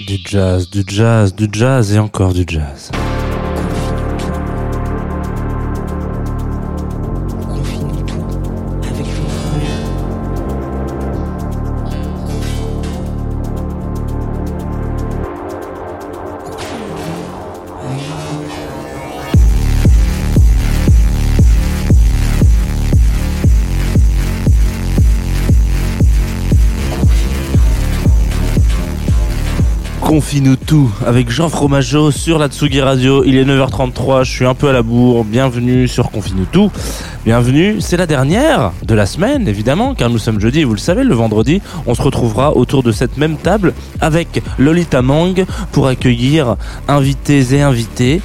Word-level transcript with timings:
Du 0.00 0.18
jazz, 0.26 0.68
du 0.68 0.82
jazz, 0.84 1.32
du 1.32 1.48
jazz 1.52 1.92
et 1.92 1.98
encore 2.00 2.32
du 2.32 2.44
jazz. 2.44 2.90
Confie-nous 30.12 30.56
tout 30.56 30.90
avec 31.06 31.30
Jean 31.30 31.48
Fromageau 31.48 32.10
sur 32.10 32.38
la 32.38 32.48
Tsugi 32.48 32.82
Radio. 32.82 33.24
Il 33.24 33.34
est 33.34 33.46
9h33, 33.46 34.24
je 34.24 34.30
suis 34.30 34.44
un 34.44 34.52
peu 34.52 34.68
à 34.68 34.72
la 34.74 34.82
bourre. 34.82 35.24
Bienvenue 35.24 35.88
sur 35.88 36.10
Confie-nous 36.10 36.44
tout. 36.44 36.70
Bienvenue, 37.24 37.80
c'est 37.80 37.96
la 37.96 38.06
dernière 38.06 38.72
de 38.82 38.94
la 38.94 39.06
semaine 39.06 39.48
évidemment 39.48 39.94
car 39.94 40.10
nous 40.10 40.18
sommes 40.18 40.38
jeudi 40.38 40.64
vous 40.64 40.74
le 40.74 40.78
savez, 40.78 41.02
le 41.02 41.14
vendredi, 41.14 41.62
on 41.86 41.94
se 41.94 42.02
retrouvera 42.02 42.54
autour 42.54 42.82
de 42.82 42.92
cette 42.92 43.16
même 43.16 43.38
table 43.38 43.72
avec 44.02 44.42
Lolita 44.58 45.00
Mang 45.00 45.46
pour 45.72 45.86
accueillir 45.86 46.56
invités 46.88 47.54
et 47.54 47.62
invités. 47.62 48.20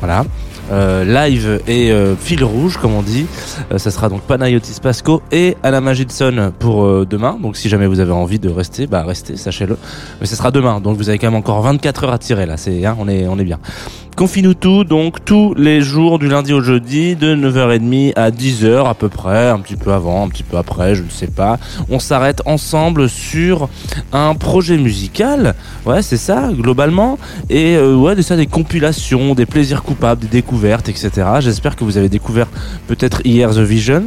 Voilà. 0.00 0.24
Euh, 0.72 1.04
live 1.04 1.60
et 1.66 1.90
euh, 1.90 2.14
fil 2.14 2.44
rouge 2.44 2.76
comme 2.76 2.94
on 2.94 3.02
dit. 3.02 3.26
Euh, 3.72 3.78
ça 3.78 3.90
sera 3.90 4.08
donc 4.08 4.22
Panayotis 4.22 4.76
Pasco 4.80 5.20
et 5.32 5.56
Anna 5.64 5.80
Magidson 5.80 6.52
pour 6.58 7.06
demain. 7.06 7.38
Donc 7.40 7.56
si 7.56 7.68
jamais 7.68 7.86
vous 7.86 7.98
avez 8.00 8.12
envie 8.12 8.38
de 8.38 8.48
rester, 8.48 8.86
bah 8.86 9.02
restez, 9.04 9.36
sachez-le. 9.36 9.76
Mais 10.20 10.26
ce 10.26 10.36
sera 10.36 10.50
demain. 10.50 10.80
Donc 10.80 10.96
vous 10.96 11.08
avez 11.08 11.18
quand 11.18 11.26
même 11.26 11.38
encore 11.38 11.60
24 11.62 12.04
heures 12.04 12.12
à 12.12 12.18
tirer 12.18 12.46
là. 12.46 12.56
C'est 12.56 12.84
hein, 12.86 12.96
on 12.98 13.08
est 13.08 13.26
on 13.26 13.38
est 13.38 13.44
bien. 13.44 13.58
Confie-nous 14.16 14.54
tout, 14.54 14.84
donc 14.84 15.24
tous 15.24 15.54
les 15.54 15.80
jours 15.80 16.18
du 16.18 16.28
lundi 16.28 16.52
au 16.52 16.60
jeudi, 16.60 17.16
de 17.16 17.34
9h30 17.34 18.12
à 18.16 18.30
10h 18.30 18.86
à 18.86 18.92
peu 18.92 19.08
près, 19.08 19.48
un 19.48 19.60
petit 19.60 19.76
peu 19.76 19.92
avant, 19.92 20.26
un 20.26 20.28
petit 20.28 20.42
peu 20.42 20.58
après, 20.58 20.94
je 20.94 21.02
ne 21.02 21.08
sais 21.08 21.28
pas. 21.28 21.58
On 21.88 21.98
s'arrête 21.98 22.42
ensemble 22.44 23.08
sur 23.08 23.70
un 24.12 24.34
projet 24.34 24.76
musical, 24.76 25.54
ouais 25.86 26.02
c'est 26.02 26.18
ça, 26.18 26.50
globalement, 26.52 27.18
et 27.48 27.78
ouais, 27.78 28.14
des, 28.14 28.22
ça, 28.22 28.36
des 28.36 28.46
compilations, 28.46 29.34
des 29.34 29.46
plaisirs 29.46 29.82
coupables, 29.82 30.20
des 30.20 30.28
découvertes, 30.28 30.59
etc. 30.64 31.10
J'espère 31.40 31.76
que 31.76 31.84
vous 31.84 31.96
avez 31.96 32.08
découvert 32.08 32.48
peut-être 32.86 33.20
hier 33.24 33.50
The 33.50 33.58
Vision. 33.58 34.04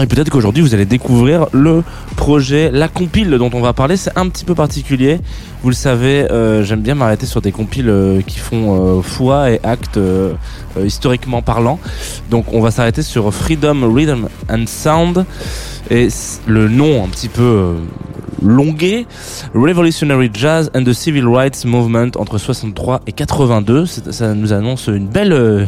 Et 0.00 0.06
peut-être 0.06 0.28
qu'aujourd'hui 0.28 0.60
vous 0.60 0.74
allez 0.74 0.86
découvrir 0.86 1.46
le 1.52 1.84
projet, 2.16 2.70
la 2.72 2.88
compile 2.88 3.30
dont 3.38 3.50
on 3.52 3.60
va 3.60 3.72
parler. 3.72 3.96
C'est 3.96 4.16
un 4.18 4.28
petit 4.28 4.44
peu 4.44 4.54
particulier. 4.54 5.20
Vous 5.62 5.68
le 5.68 5.74
savez, 5.74 6.30
euh, 6.32 6.64
j'aime 6.64 6.80
bien 6.80 6.96
m'arrêter 6.96 7.26
sur 7.26 7.40
des 7.40 7.52
compiles 7.52 7.88
euh, 7.88 8.20
qui 8.20 8.40
font 8.40 8.98
euh, 8.98 9.02
foi 9.02 9.52
et 9.52 9.60
acte 9.62 9.98
historiquement 10.82 11.42
parlant. 11.42 11.78
Donc 12.28 12.52
on 12.52 12.60
va 12.60 12.72
s'arrêter 12.72 13.02
sur 13.02 13.32
Freedom, 13.32 13.88
Rhythm 13.92 14.28
and 14.50 14.64
Sound. 14.66 15.24
Et 15.90 16.08
le 16.46 16.68
nom 16.68 17.04
un 17.04 17.08
petit 17.08 17.28
peu 17.28 17.74
longué, 18.44 19.06
Revolutionary 19.54 20.30
Jazz 20.32 20.70
and 20.74 20.84
the 20.84 20.92
Civil 20.92 21.26
Rights 21.26 21.64
Movement 21.64 22.10
entre 22.16 22.38
63 22.38 23.00
et 23.06 23.12
82. 23.12 23.86
C'est- 23.86 24.12
Ça 24.12 24.34
nous 24.34 24.52
annonce 24.52 24.86
une 24.88 25.08
belle, 25.08 25.32
euh, 25.32 25.66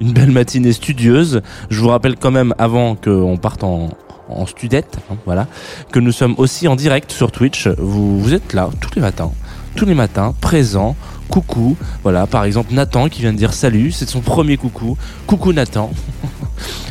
une 0.00 0.12
belle 0.12 0.30
matinée 0.30 0.72
studieuse. 0.72 1.42
Je 1.70 1.80
vous 1.80 1.88
rappelle 1.88 2.16
quand 2.16 2.30
même 2.30 2.54
avant 2.58 2.96
qu'on 2.96 3.36
parte 3.36 3.62
en, 3.62 3.90
en 4.28 4.46
studette, 4.46 4.96
hein, 5.10 5.16
voilà, 5.26 5.46
que 5.92 6.00
nous 6.00 6.12
sommes 6.12 6.34
aussi 6.38 6.66
en 6.68 6.76
direct 6.76 7.12
sur 7.12 7.30
Twitch. 7.30 7.68
Vous, 7.78 8.18
vous 8.20 8.32
êtes 8.34 8.52
là 8.54 8.70
tous 8.80 8.90
les 8.96 9.02
matins, 9.02 9.30
tous 9.76 9.84
les 9.84 9.94
matins, 9.94 10.34
présents. 10.40 10.96
Coucou, 11.30 11.74
voilà, 12.02 12.26
par 12.26 12.44
exemple 12.44 12.74
Nathan 12.74 13.08
qui 13.08 13.22
vient 13.22 13.32
de 13.32 13.38
dire 13.38 13.54
salut, 13.54 13.90
c'est 13.92 14.08
son 14.08 14.20
premier 14.20 14.56
coucou. 14.58 14.96
Coucou 15.26 15.52
Nathan. 15.54 15.90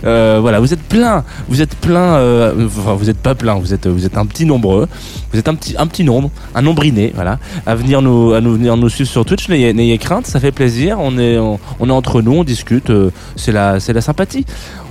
Euh, 0.05 0.39
voilà, 0.41 0.59
vous 0.59 0.73
êtes 0.73 0.81
plein, 0.81 1.23
vous 1.47 1.61
êtes 1.61 1.75
plein, 1.75 2.15
euh, 2.15 2.67
enfin 2.67 2.93
vous 2.93 3.09
êtes 3.09 3.17
pas 3.17 3.35
plein, 3.35 3.55
vous 3.55 3.73
êtes, 3.73 3.87
vous 3.87 4.05
êtes 4.05 4.17
un 4.17 4.25
petit 4.25 4.45
nombreux, 4.45 4.87
vous 5.31 5.39
êtes 5.39 5.47
un 5.47 5.55
petit, 5.55 5.75
un 5.77 5.87
petit 5.87 6.03
nombre, 6.03 6.29
un 6.55 6.61
nombriné, 6.61 7.11
voilà, 7.15 7.39
à 7.65 7.75
venir 7.75 8.01
nous, 8.01 8.33
à 8.33 8.41
nous 8.41 8.53
venir 8.53 8.75
nous 8.77 8.89
suivre 8.89 9.09
sur 9.09 9.25
Twitch. 9.25 9.49
N'ayez, 9.49 9.97
crainte, 9.97 10.27
ça 10.27 10.39
fait 10.39 10.51
plaisir. 10.51 10.97
On 10.99 11.17
est, 11.17 11.37
on, 11.37 11.59
est 11.89 11.91
entre 11.91 12.21
nous, 12.21 12.33
on 12.33 12.43
discute, 12.43 12.89
euh, 12.89 13.11
c'est 13.35 13.51
la, 13.51 13.79
c'est 13.79 13.93
la 13.93 14.01
sympathie. 14.01 14.45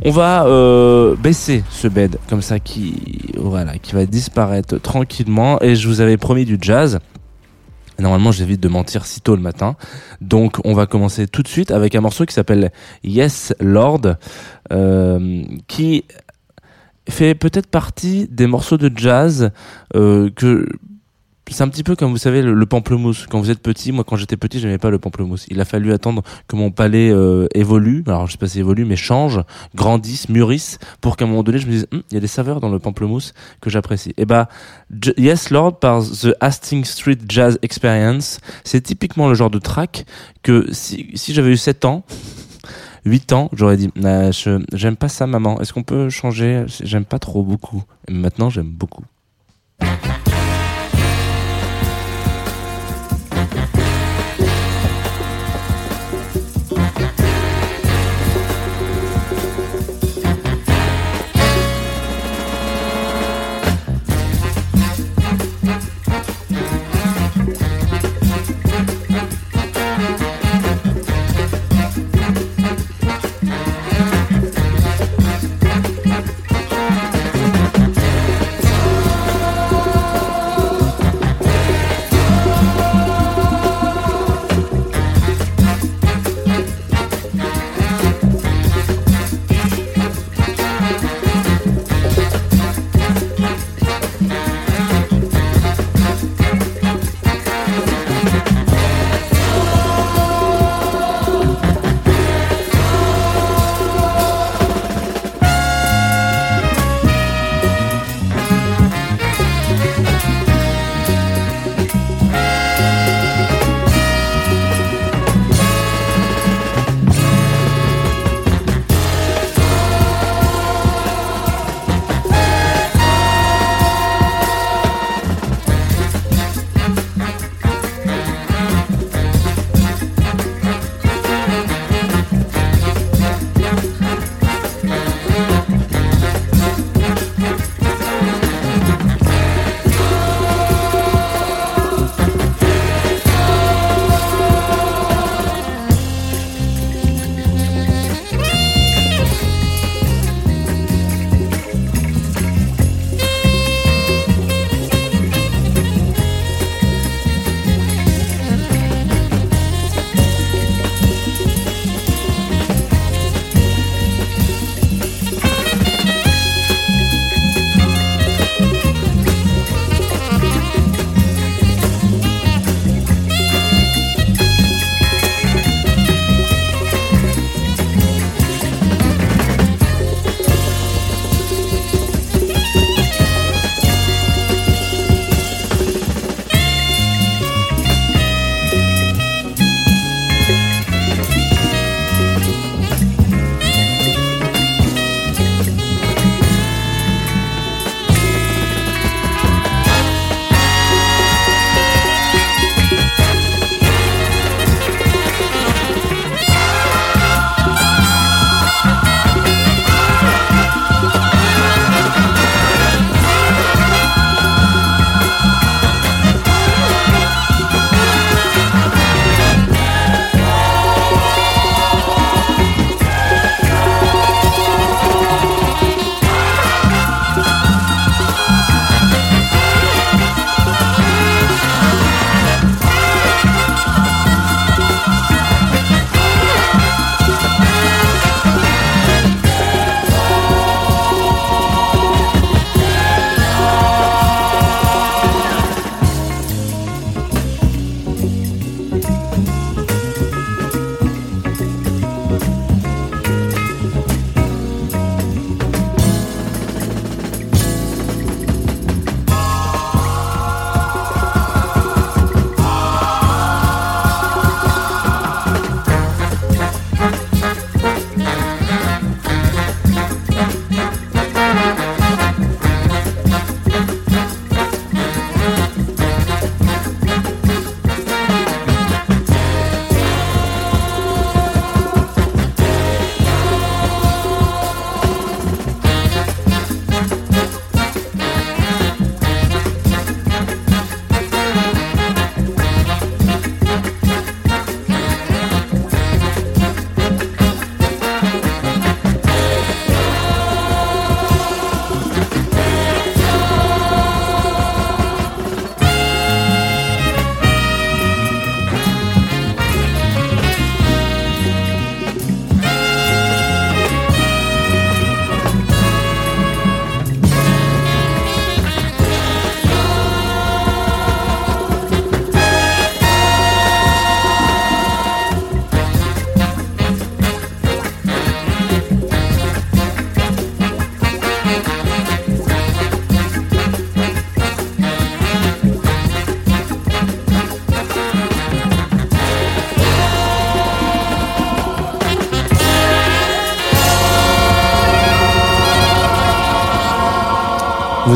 On 0.04 0.10
va 0.10 0.46
baisser 1.22 1.62
ce 1.70 1.86
bed 1.86 2.18
comme 2.28 2.42
ça 2.42 2.58
qui, 2.58 2.94
voilà, 3.36 3.78
qui 3.78 3.92
va 3.92 4.06
disparaître 4.06 4.78
tranquillement. 4.78 5.60
Et 5.62 5.76
je 5.76 5.86
vous 5.88 6.00
avais 6.00 6.16
promis 6.16 6.44
du 6.44 6.58
jazz. 6.60 6.98
Normalement, 8.02 8.32
j'évite 8.32 8.60
de 8.60 8.68
mentir 8.68 9.06
si 9.06 9.20
tôt 9.20 9.36
le 9.36 9.42
matin. 9.42 9.76
Donc, 10.20 10.56
on 10.64 10.74
va 10.74 10.86
commencer 10.86 11.28
tout 11.28 11.42
de 11.42 11.48
suite 11.48 11.70
avec 11.70 11.94
un 11.94 12.00
morceau 12.00 12.26
qui 12.26 12.34
s'appelle 12.34 12.72
Yes 13.04 13.54
Lord, 13.60 14.16
euh, 14.72 15.42
qui 15.68 16.04
fait 17.08 17.36
peut-être 17.36 17.68
partie 17.68 18.26
des 18.28 18.48
morceaux 18.48 18.76
de 18.76 18.90
jazz 18.94 19.52
euh, 19.94 20.30
que 20.34 20.66
c'est 21.52 21.62
un 21.62 21.68
petit 21.68 21.82
peu 21.84 21.94
comme 21.96 22.10
vous 22.10 22.16
savez 22.18 22.42
le, 22.42 22.54
le 22.54 22.66
pamplemousse. 22.66 23.26
Quand 23.28 23.38
vous 23.40 23.50
êtes 23.50 23.60
petit, 23.60 23.92
moi 23.92 24.04
quand 24.04 24.16
j'étais 24.16 24.36
petit, 24.36 24.58
j'aimais 24.60 24.78
pas 24.78 24.90
le 24.90 24.98
pamplemousse. 24.98 25.46
Il 25.48 25.60
a 25.60 25.64
fallu 25.64 25.92
attendre 25.92 26.22
que 26.48 26.56
mon 26.56 26.70
palais 26.70 27.10
euh, 27.10 27.46
évolue. 27.54 28.02
Alors 28.06 28.26
je 28.26 28.32
sais 28.32 28.38
pas 28.38 28.48
si 28.48 28.58
évolue, 28.60 28.84
mais 28.84 28.96
change, 28.96 29.40
grandisse, 29.74 30.28
mûrisse, 30.28 30.78
pour 31.00 31.16
qu'à 31.16 31.24
un 31.24 31.28
moment 31.28 31.42
donné, 31.42 31.58
je 31.58 31.66
me 31.66 31.72
dise, 31.72 31.86
Hum, 31.92 32.02
il 32.10 32.14
y 32.14 32.16
a 32.16 32.20
des 32.20 32.26
saveurs 32.26 32.60
dans 32.60 32.68
le 32.70 32.78
pamplemousse 32.78 33.32
que 33.60 33.70
j'apprécie. 33.70 34.14
Et 34.16 34.24
bah, 34.24 34.48
J- 35.02 35.12
Yes 35.18 35.50
Lord 35.50 35.78
par 35.78 36.02
The 36.02 36.34
Hastings 36.40 36.84
Street 36.84 37.18
Jazz 37.28 37.58
Experience, 37.62 38.40
c'est 38.64 38.80
typiquement 38.80 39.28
le 39.28 39.34
genre 39.34 39.50
de 39.50 39.58
track 39.58 40.04
que 40.42 40.66
si, 40.72 41.12
j'avais 41.28 41.50
eu 41.50 41.56
7 41.56 41.84
ans. 41.84 42.04
8 43.04 43.32
ans, 43.32 43.50
j'aurais 43.52 43.76
dit, 43.76 43.90
je- 43.96 44.62
j'aime 44.72 44.96
pas 44.96 45.08
ça, 45.08 45.26
maman. 45.26 45.60
Est-ce 45.60 45.72
qu'on 45.72 45.82
peut 45.82 46.08
changer? 46.08 46.64
J'aime 46.84 47.04
pas 47.04 47.18
trop 47.18 47.42
beaucoup. 47.42 47.82
Et 48.08 48.12
maintenant, 48.12 48.48
j'aime 48.48 48.70
beaucoup. 48.70 49.02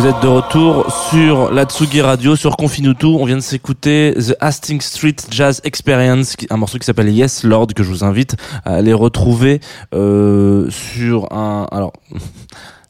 Êtes 0.06 0.22
de 0.22 0.28
retour 0.28 0.92
sur 1.10 1.50
la 1.50 1.64
Tsugi 1.64 2.00
Radio, 2.00 2.36
sur 2.36 2.56
Confinutu. 2.56 3.06
On 3.06 3.24
vient 3.24 3.38
de 3.38 3.40
s'écouter 3.40 4.14
The 4.14 4.36
Hastings 4.38 4.80
Street 4.80 5.16
Jazz 5.30 5.60
Experience, 5.64 6.36
un 6.48 6.56
morceau 6.56 6.78
qui 6.78 6.86
s'appelle 6.86 7.08
Yes 7.08 7.42
Lord, 7.42 7.66
que 7.74 7.82
je 7.82 7.88
vous 7.88 8.04
invite 8.04 8.36
à 8.64 8.76
aller 8.76 8.92
retrouver 8.92 9.58
euh, 9.94 10.70
sur 10.70 11.32
un... 11.32 11.66
Alors... 11.72 11.92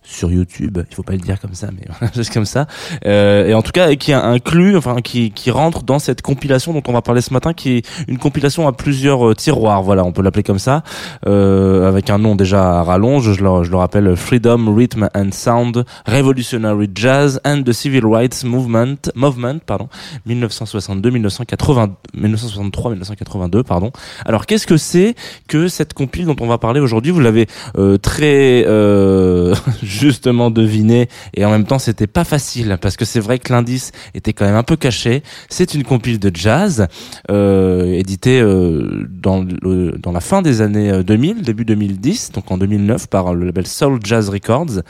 sur 0.06 0.30
YouTube, 0.30 0.78
il 0.88 0.94
faut 0.94 1.02
pas 1.02 1.12
le 1.12 1.18
dire 1.18 1.40
comme 1.40 1.54
ça, 1.54 1.68
mais 1.72 2.08
juste 2.14 2.32
comme 2.32 2.44
ça. 2.44 2.66
Euh, 3.04 3.48
et 3.48 3.54
en 3.54 3.62
tout 3.62 3.72
cas, 3.72 3.94
qui 3.96 4.12
a 4.12 4.25
inclus, 4.25 4.76
enfin, 4.76 5.00
qui, 5.02 5.32
qui 5.32 5.50
rentre 5.50 5.82
dans 5.82 5.98
cette 5.98 6.22
compilation 6.22 6.72
dont 6.72 6.82
on 6.86 6.92
va 6.92 7.02
parler 7.02 7.20
ce 7.20 7.32
matin, 7.32 7.52
qui 7.52 7.78
est 7.78 7.86
une 8.06 8.18
compilation 8.18 8.68
à 8.68 8.72
plusieurs 8.72 9.28
euh, 9.28 9.34
tiroirs. 9.34 9.82
Voilà, 9.82 10.04
on 10.04 10.12
peut 10.12 10.22
l'appeler 10.22 10.44
comme 10.44 10.60
ça, 10.60 10.84
euh, 11.26 11.88
avec 11.88 12.08
un 12.08 12.18
nom 12.18 12.36
déjà 12.36 12.78
à 12.78 12.82
rallonge. 12.84 13.32
Je 13.32 13.42
le, 13.42 13.64
je 13.64 13.70
le 13.70 13.76
rappelle, 13.76 14.14
Freedom, 14.16 14.72
Rhythm 14.75 15.08
and 15.14 15.32
Sound, 15.32 15.84
Revolutionary 16.06 16.88
Jazz 16.94 17.40
and 17.44 17.62
the 17.64 17.72
Civil 17.72 18.06
Rights 18.06 18.44
Movement, 18.44 19.10
Movement, 19.16 19.58
pardon, 19.66 19.88
1962, 20.26 21.10
1980, 21.10 21.96
1963, 22.14 22.90
1982, 22.92 23.62
pardon. 23.64 23.90
Alors, 24.25 24.46
qu'est-ce 24.46 24.68
que 24.68 24.76
c'est 24.76 25.16
que 25.48 25.66
cette 25.66 25.94
compile 25.94 26.26
dont 26.26 26.36
on 26.40 26.46
va 26.46 26.58
parler 26.58 26.80
aujourd'hui? 26.80 27.10
Vous 27.10 27.20
l'avez 27.20 27.48
euh, 27.76 27.98
très 27.98 28.64
euh, 28.66 29.54
justement 29.96 30.50
deviné 30.50 31.08
et 31.34 31.44
en 31.44 31.50
même 31.50 31.64
temps 31.64 31.78
c'était 31.78 32.06
pas 32.06 32.24
facile 32.24 32.78
parce 32.80 32.96
que 32.96 33.04
c'est 33.04 33.20
vrai 33.20 33.38
que 33.38 33.52
l'indice 33.52 33.92
était 34.14 34.32
quand 34.32 34.44
même 34.44 34.54
un 34.56 34.62
peu 34.62 34.76
caché. 34.76 35.22
C'est 35.48 35.74
une 35.74 35.82
compile 35.84 36.18
de 36.18 36.30
jazz 36.34 36.86
euh, 37.30 37.92
éditée 37.92 38.40
euh, 38.40 39.06
dans, 39.10 39.42
le- 39.62 39.96
dans 39.98 40.12
la 40.12 40.20
fin 40.20 40.42
des 40.42 40.60
années 40.60 40.90
euh, 40.90 41.02
2000, 41.02 41.42
début 41.42 41.64
2010, 41.64 42.32
donc 42.32 42.50
en 42.50 42.58
2009 42.58 43.08
par 43.08 43.34
le 43.34 43.46
label 43.46 43.66
Soul 43.66 44.00
Jazz 44.04 44.28
Records, 44.28 44.82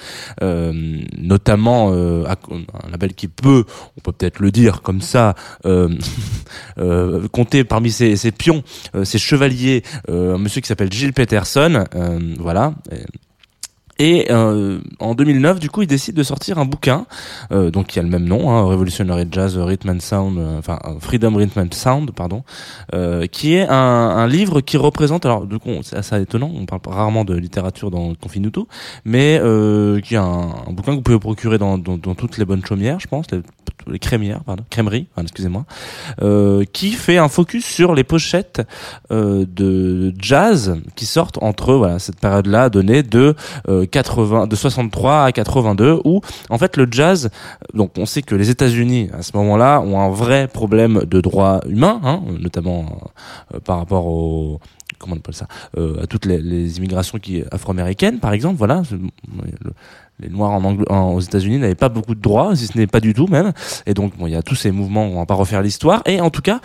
euh, 0.42 0.72
notamment 1.18 1.90
euh, 1.92 2.25
un 2.26 2.90
label 2.90 3.14
qui 3.14 3.28
peut, 3.28 3.64
on 3.96 4.00
peut 4.00 4.12
peut-être 4.12 4.40
le 4.40 4.50
dire 4.50 4.82
comme 4.82 5.00
ça, 5.00 5.34
euh, 5.64 5.88
euh, 6.78 7.26
compter 7.28 7.64
parmi 7.64 7.90
ses, 7.90 8.16
ses 8.16 8.32
pions, 8.32 8.62
euh, 8.94 9.04
ses 9.04 9.18
chevaliers, 9.18 9.82
euh, 10.10 10.34
un 10.34 10.38
monsieur 10.38 10.60
qui 10.60 10.68
s'appelle 10.68 10.92
Gilles 10.92 11.12
Peterson, 11.12 11.84
euh, 11.94 12.18
voilà. 12.38 12.75
Euh, 14.31 14.81
en 14.99 15.15
2009, 15.15 15.59
du 15.59 15.71
coup, 15.71 15.83
il 15.83 15.87
décide 15.87 16.15
de 16.15 16.23
sortir 16.23 16.59
un 16.59 16.65
bouquin, 16.65 17.07
euh, 17.53 17.71
donc 17.71 17.87
qui 17.87 17.99
a 17.99 18.03
le 18.03 18.09
même 18.09 18.25
nom, 18.25 18.50
hein, 18.50 18.62
Revolutionary 18.62 19.26
Jazz 19.31 19.57
Rhythm 19.57 19.91
and 19.91 20.00
Sound, 20.00 20.38
euh, 20.38 20.59
enfin 20.59 20.79
euh, 20.85 21.00
Freedom 21.00 21.35
Rhythm 21.35 21.61
and 21.61 21.73
Sound, 21.73 22.11
pardon, 22.12 22.45
euh, 22.95 23.26
qui 23.26 23.55
est 23.55 23.67
un, 23.67 23.75
un 23.75 24.26
livre 24.26 24.61
qui 24.61 24.76
représente, 24.76 25.25
alors 25.25 25.47
du 25.47 25.59
coup, 25.59 25.71
c'est 25.83 25.97
assez 25.97 26.21
étonnant, 26.21 26.50
on 26.55 26.67
parle 26.67 26.83
rarement 26.87 27.25
de 27.25 27.35
littérature 27.35 27.91
dans 27.91 28.15
Confinuto, 28.15 28.69
mais 29.05 29.41
qui 30.03 30.15
est 30.15 30.19
un, 30.19 30.50
un 30.67 30.73
bouquin 30.73 30.93
que 30.93 30.97
vous 30.97 31.03
pouvez 31.03 31.19
procurer 31.19 31.59
dans, 31.59 31.79
dans, 31.79 31.97
dans 31.97 32.15
toutes 32.15 32.38
les 32.38 32.45
bonnes 32.45 32.65
chaumières, 32.65 33.00
je 33.00 33.09
pense, 33.09 33.26
les 33.87 33.99
crémières, 33.99 34.43
pardon, 34.45 34.64
crèmeries, 34.71 35.07
pardon, 35.14 35.26
excusez-moi, 35.26 35.64
euh, 36.23 36.64
qui 36.73 36.93
fait 36.93 37.19
un 37.19 37.28
focus 37.28 37.64
sur 37.64 37.95
les 37.95 38.05
pochettes 38.05 38.62
euh, 39.11 39.45
de 39.49 40.14
jazz 40.19 40.76
qui 40.95 41.07
sortent 41.07 41.38
entre 41.43 41.75
voilà 41.75 41.99
cette 41.99 42.21
période-là 42.21 42.69
donnée 42.69 43.02
de 43.02 43.35
euh, 43.69 43.87
80 43.87 44.47
de 44.47 44.57
63 44.57 45.25
à 45.25 45.33
82 45.33 46.00
où 46.05 46.21
en 46.50 46.59
fait 46.59 46.76
le 46.76 46.88
jazz 46.90 47.31
donc 47.75 47.93
on 47.99 48.07
sait 48.07 48.23
que 48.23 48.35
les 48.35 48.50
États-Unis 48.50 49.11
à 49.16 49.23
ce 49.23 49.37
moment-là 49.37 49.81
ont 49.81 50.00
un 50.00 50.11
vrai 50.11 50.49
problème 50.49 51.05
de 51.05 51.21
droits 51.21 51.61
humains 51.69 52.00
hein, 52.05 52.23
notamment 52.40 52.87
euh, 53.55 53.61
par 53.61 53.78
rapport 53.78 54.07
au 54.07 54.61
comment 54.99 55.15
on 55.15 55.19
appelle 55.19 55.35
ça 55.35 55.49
euh, 55.79 56.03
à 56.03 56.07
toutes 56.07 56.26
les, 56.26 56.79
immigrations 56.79 57.19
qui 57.19 57.43
afro-américaines 57.50 58.19
par 58.19 58.33
exemple 58.33 58.57
voilà 58.57 58.83
les 60.19 60.29
noirs 60.29 60.61
aux 60.91 61.21
États-Unis 61.21 61.59
n'avaient 61.59 61.75
pas 61.75 61.88
beaucoup 61.88 62.15
de 62.15 62.21
droits 62.21 62.57
si 62.57 62.67
ce 62.67 62.79
n'est 62.79 62.87
pas 62.87 63.00
du 63.00 63.12
tout 63.12 63.26
même. 63.26 63.53
Et 63.85 63.95
donc 63.95 64.17
bon 64.17 64.26
il 64.26 64.33
y 64.33 64.37
a 64.37 64.43
tous 64.43 64.55
ces 64.55 64.71
mouvements 64.71 65.05
on 65.05 65.19
va 65.19 65.26
pas 65.26 65.35
refaire 65.35 65.62
l'histoire. 65.62 66.03
Et 66.07 66.21
en 66.21 66.31
tout 66.31 66.43
cas 66.43 66.61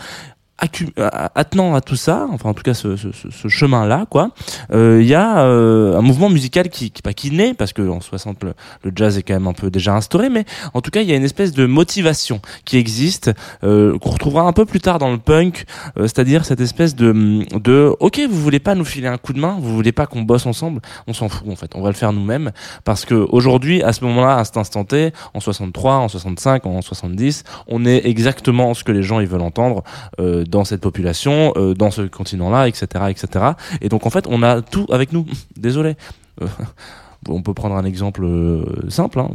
attenant 1.34 1.74
à 1.74 1.80
tout 1.80 1.96
ça, 1.96 2.26
enfin 2.30 2.50
en 2.50 2.54
tout 2.54 2.62
cas 2.62 2.74
ce, 2.74 2.96
ce, 2.96 3.08
ce- 3.12 3.48
chemin-là, 3.48 4.06
quoi, 4.08 4.30
euh, 4.72 4.98
il 5.02 5.08
y 5.08 5.14
a 5.14 5.44
euh, 5.44 5.98
un 5.98 6.02
mouvement 6.02 6.30
musical 6.30 6.68
qui, 6.68 6.90
qui, 6.90 7.02
pas 7.02 7.12
qui 7.12 7.30
naît, 7.30 7.52
parce 7.54 7.72
que 7.72 7.86
en 7.88 8.00
60 8.00 8.42
le, 8.44 8.54
le 8.84 8.92
jazz 8.94 9.18
est 9.18 9.22
quand 9.22 9.34
même 9.34 9.46
un 9.48 9.52
peu 9.52 9.70
déjà 9.70 9.94
instauré, 9.94 10.28
mais 10.30 10.44
en 10.74 10.80
tout 10.80 10.90
cas 10.90 11.02
il 11.02 11.08
y 11.08 11.12
a 11.12 11.16
une 11.16 11.24
espèce 11.24 11.52
de 11.52 11.66
motivation 11.66 12.40
qui 12.64 12.78
existe, 12.78 13.30
euh, 13.64 13.98
qu'on 13.98 14.10
retrouvera 14.10 14.42
un 14.42 14.52
peu 14.52 14.64
plus 14.64 14.80
tard 14.80 14.98
dans 14.98 15.10
le 15.10 15.18
punk, 15.18 15.64
euh, 15.98 16.02
c'est-à-dire 16.02 16.44
cette 16.44 16.60
espèce 16.60 16.94
de, 16.94 17.44
de, 17.58 17.94
ok 18.00 18.20
vous 18.30 18.40
voulez 18.40 18.60
pas 18.60 18.74
nous 18.74 18.84
filer 18.84 19.08
un 19.08 19.18
coup 19.18 19.32
de 19.32 19.40
main, 19.40 19.56
vous 19.60 19.74
voulez 19.74 19.92
pas 19.92 20.06
qu'on 20.06 20.22
bosse 20.22 20.46
ensemble, 20.46 20.80
on 21.06 21.12
s'en 21.12 21.28
fout 21.28 21.48
en 21.48 21.56
fait, 21.56 21.72
on 21.74 21.82
va 21.82 21.88
le 21.90 21.96
faire 21.96 22.12
nous-mêmes, 22.12 22.52
parce 22.84 23.04
que 23.04 23.14
aujourd'hui 23.14 23.82
à 23.82 23.92
ce 23.92 24.04
moment-là, 24.04 24.38
à 24.38 24.44
cet 24.44 24.56
instant 24.56 24.84
T, 24.84 25.12
en 25.34 25.40
63, 25.40 25.96
en 25.96 26.08
65, 26.08 26.66
en 26.66 26.80
70, 26.82 27.44
on 27.66 27.84
est 27.84 28.06
exactement 28.06 28.74
ce 28.74 28.84
que 28.84 28.92
les 28.92 29.02
gens 29.02 29.20
ils 29.20 29.26
veulent 29.26 29.40
entendre 29.42 29.82
euh, 30.20 30.44
dans 30.52 30.64
cette 30.64 30.80
population, 30.80 31.52
euh, 31.56 31.74
dans 31.74 31.90
ce 31.90 32.02
continent-là, 32.02 32.68
etc., 32.68 32.86
etc. 33.08 33.44
Et 33.80 33.88
donc 33.88 34.06
en 34.06 34.10
fait, 34.10 34.26
on 34.28 34.42
a 34.44 34.62
tout 34.62 34.86
avec 34.90 35.12
nous. 35.12 35.26
Désolé. 35.56 35.96
Euh, 36.40 36.46
on 37.28 37.42
peut 37.42 37.54
prendre 37.54 37.74
un 37.74 37.84
exemple 37.84 38.22
euh, 38.24 38.64
simple. 38.88 39.18
Hein, 39.18 39.28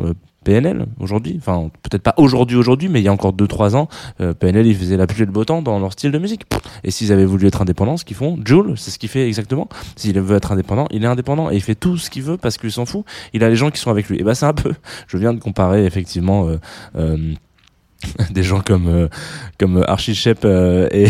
PNL 0.43 0.85
aujourd'hui, 1.01 1.35
enfin 1.37 1.69
peut-être 1.83 2.03
pas 2.03 2.13
aujourd'hui 2.15 2.55
aujourd'hui, 2.55 2.87
mais 2.87 3.01
il 3.01 3.03
y 3.03 3.09
a 3.09 3.11
encore 3.11 3.33
2-3 3.33 3.75
ans, 3.75 3.89
PNL 4.39 4.65
ils 4.65 4.77
faisaient 4.77 4.95
la 4.95 5.05
pluie 5.05 5.23
et 5.23 5.25
le 5.25 5.31
beau 5.33 5.43
temps 5.43 5.61
dans 5.61 5.77
leur 5.77 5.91
style 5.91 6.11
de 6.13 6.19
musique. 6.19 6.43
Et 6.85 6.91
s'ils 6.91 7.11
avaient 7.11 7.25
voulu 7.25 7.47
être 7.47 7.61
indépendants, 7.61 7.97
ce 7.97 8.05
qu'ils 8.05 8.15
font, 8.15 8.39
Jules, 8.45 8.75
c'est 8.77 8.91
ce 8.91 8.97
qu'il 8.97 9.09
fait 9.09 9.27
exactement. 9.27 9.67
S'il 9.97 10.17
veut 10.21 10.37
être 10.37 10.53
indépendant, 10.53 10.87
il 10.89 11.03
est 11.03 11.07
indépendant 11.07 11.51
et 11.51 11.55
il 11.55 11.61
fait 11.61 11.75
tout 11.75 11.97
ce 11.97 12.09
qu'il 12.09 12.23
veut 12.23 12.37
parce 12.37 12.57
qu'il 12.57 12.71
s'en 12.71 12.85
fout. 12.85 13.03
Il 13.33 13.43
a 13.43 13.49
les 13.49 13.57
gens 13.57 13.71
qui 13.71 13.81
sont 13.81 13.91
avec 13.91 14.07
lui. 14.07 14.21
Et 14.21 14.23
bah 14.23 14.35
c'est 14.35 14.45
un 14.45 14.53
peu, 14.53 14.71
je 15.07 15.17
viens 15.17 15.33
de 15.33 15.39
comparer 15.41 15.85
effectivement. 15.85 16.47
des 18.31 18.43
gens 18.43 18.61
comme 18.61 18.87
euh, 18.87 19.07
comme 19.59 19.83
Archie 19.87 20.15
Shep 20.15 20.39
euh, 20.45 20.87
et 20.91 21.07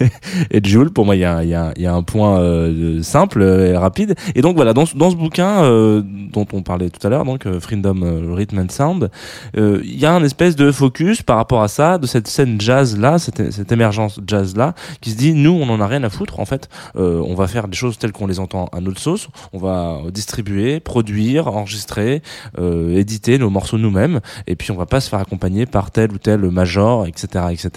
et 0.50 0.60
Jules 0.62 0.90
pour 0.90 1.04
moi 1.04 1.16
il 1.16 1.20
y 1.20 1.24
a 1.24 1.42
il 1.42 1.50
y 1.50 1.54
a 1.54 1.72
il 1.76 1.82
y 1.82 1.86
a 1.86 1.94
un 1.94 2.02
point 2.02 2.40
euh, 2.40 3.02
simple 3.02 3.42
et 3.42 3.76
rapide. 3.76 4.14
Et 4.34 4.40
donc 4.40 4.56
voilà 4.56 4.72
dans 4.72 4.84
dans 4.94 5.10
ce 5.10 5.16
bouquin 5.16 5.64
euh, 5.64 6.02
dont 6.04 6.46
on 6.52 6.62
parlait 6.62 6.90
tout 6.90 7.04
à 7.06 7.10
l'heure 7.10 7.24
donc 7.24 7.46
euh, 7.46 7.60
Freedom 7.60 8.02
euh, 8.02 8.34
Rhythm 8.34 8.58
and 8.58 8.70
Sound 8.70 9.10
euh, 9.56 9.80
il 9.84 9.98
y 9.98 10.06
a 10.06 10.12
un 10.12 10.22
espèce 10.22 10.56
de 10.56 10.70
focus 10.70 11.22
par 11.22 11.36
rapport 11.36 11.62
à 11.62 11.68
ça 11.68 11.98
de 11.98 12.06
cette 12.06 12.28
scène 12.28 12.60
jazz 12.60 12.98
là 12.98 13.18
cette 13.18 13.52
cette 13.52 13.72
émergence 13.72 14.20
jazz 14.26 14.56
là 14.56 14.74
qui 15.00 15.10
se 15.10 15.16
dit 15.16 15.32
nous 15.34 15.52
on 15.52 15.68
en 15.68 15.80
a 15.80 15.86
rien 15.86 16.02
à 16.04 16.10
foutre. 16.10 16.40
En 16.40 16.44
fait 16.44 16.68
Euh, 16.96 17.22
on 17.26 17.34
va 17.34 17.46
faire 17.46 17.68
des 17.68 17.76
choses 17.76 17.98
telles 17.98 18.12
qu'on 18.12 18.26
les 18.26 18.40
entend 18.40 18.66
à 18.72 18.80
notre 18.80 19.00
sauce. 19.00 19.28
On 19.52 19.58
va 19.58 20.00
distribuer 20.10 20.80
produire 20.80 21.48
enregistrer 21.48 22.22
euh, 22.58 22.96
éditer 22.96 23.38
nos 23.38 23.50
morceaux 23.50 23.78
nous-mêmes. 23.78 24.20
Et 24.46 24.56
puis 24.56 24.70
on 24.70 24.76
va 24.76 24.86
pas 24.86 25.00
se 25.00 25.08
faire 25.08 25.20
accompagner 25.20 25.66
par 25.66 25.90
tel 25.90 26.12
ou 26.12 26.18
tel 26.18 26.27
major, 26.36 27.06
etc., 27.06 27.46
etc., 27.50 27.70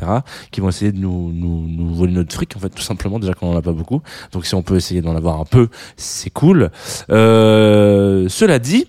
qui 0.51 0.60
vont 0.62 0.70
essayer 0.70 0.91
de 0.91 1.00
nous, 1.00 1.31
voler 1.96 2.13
notre 2.13 2.34
fric, 2.34 2.55
en 2.55 2.60
fait, 2.60 2.70
tout 2.70 2.81
simplement, 2.81 3.20
déjà 3.20 3.34
qu'on 3.34 3.53
en 3.53 3.58
a 3.58 3.62
pas 3.62 3.72
beaucoup. 3.74 4.01
Donc 4.31 4.46
si 4.46 4.55
on 4.55 4.62
peut 4.62 4.75
essayer 4.75 5.01
d'en 5.01 5.15
avoir 5.15 5.39
un 5.39 5.46
peu, 5.46 5.70
c'est 5.98 6.29
cool. 6.29 6.70
Euh, 7.10 8.27
cela 8.29 8.60
dit, 8.60 8.88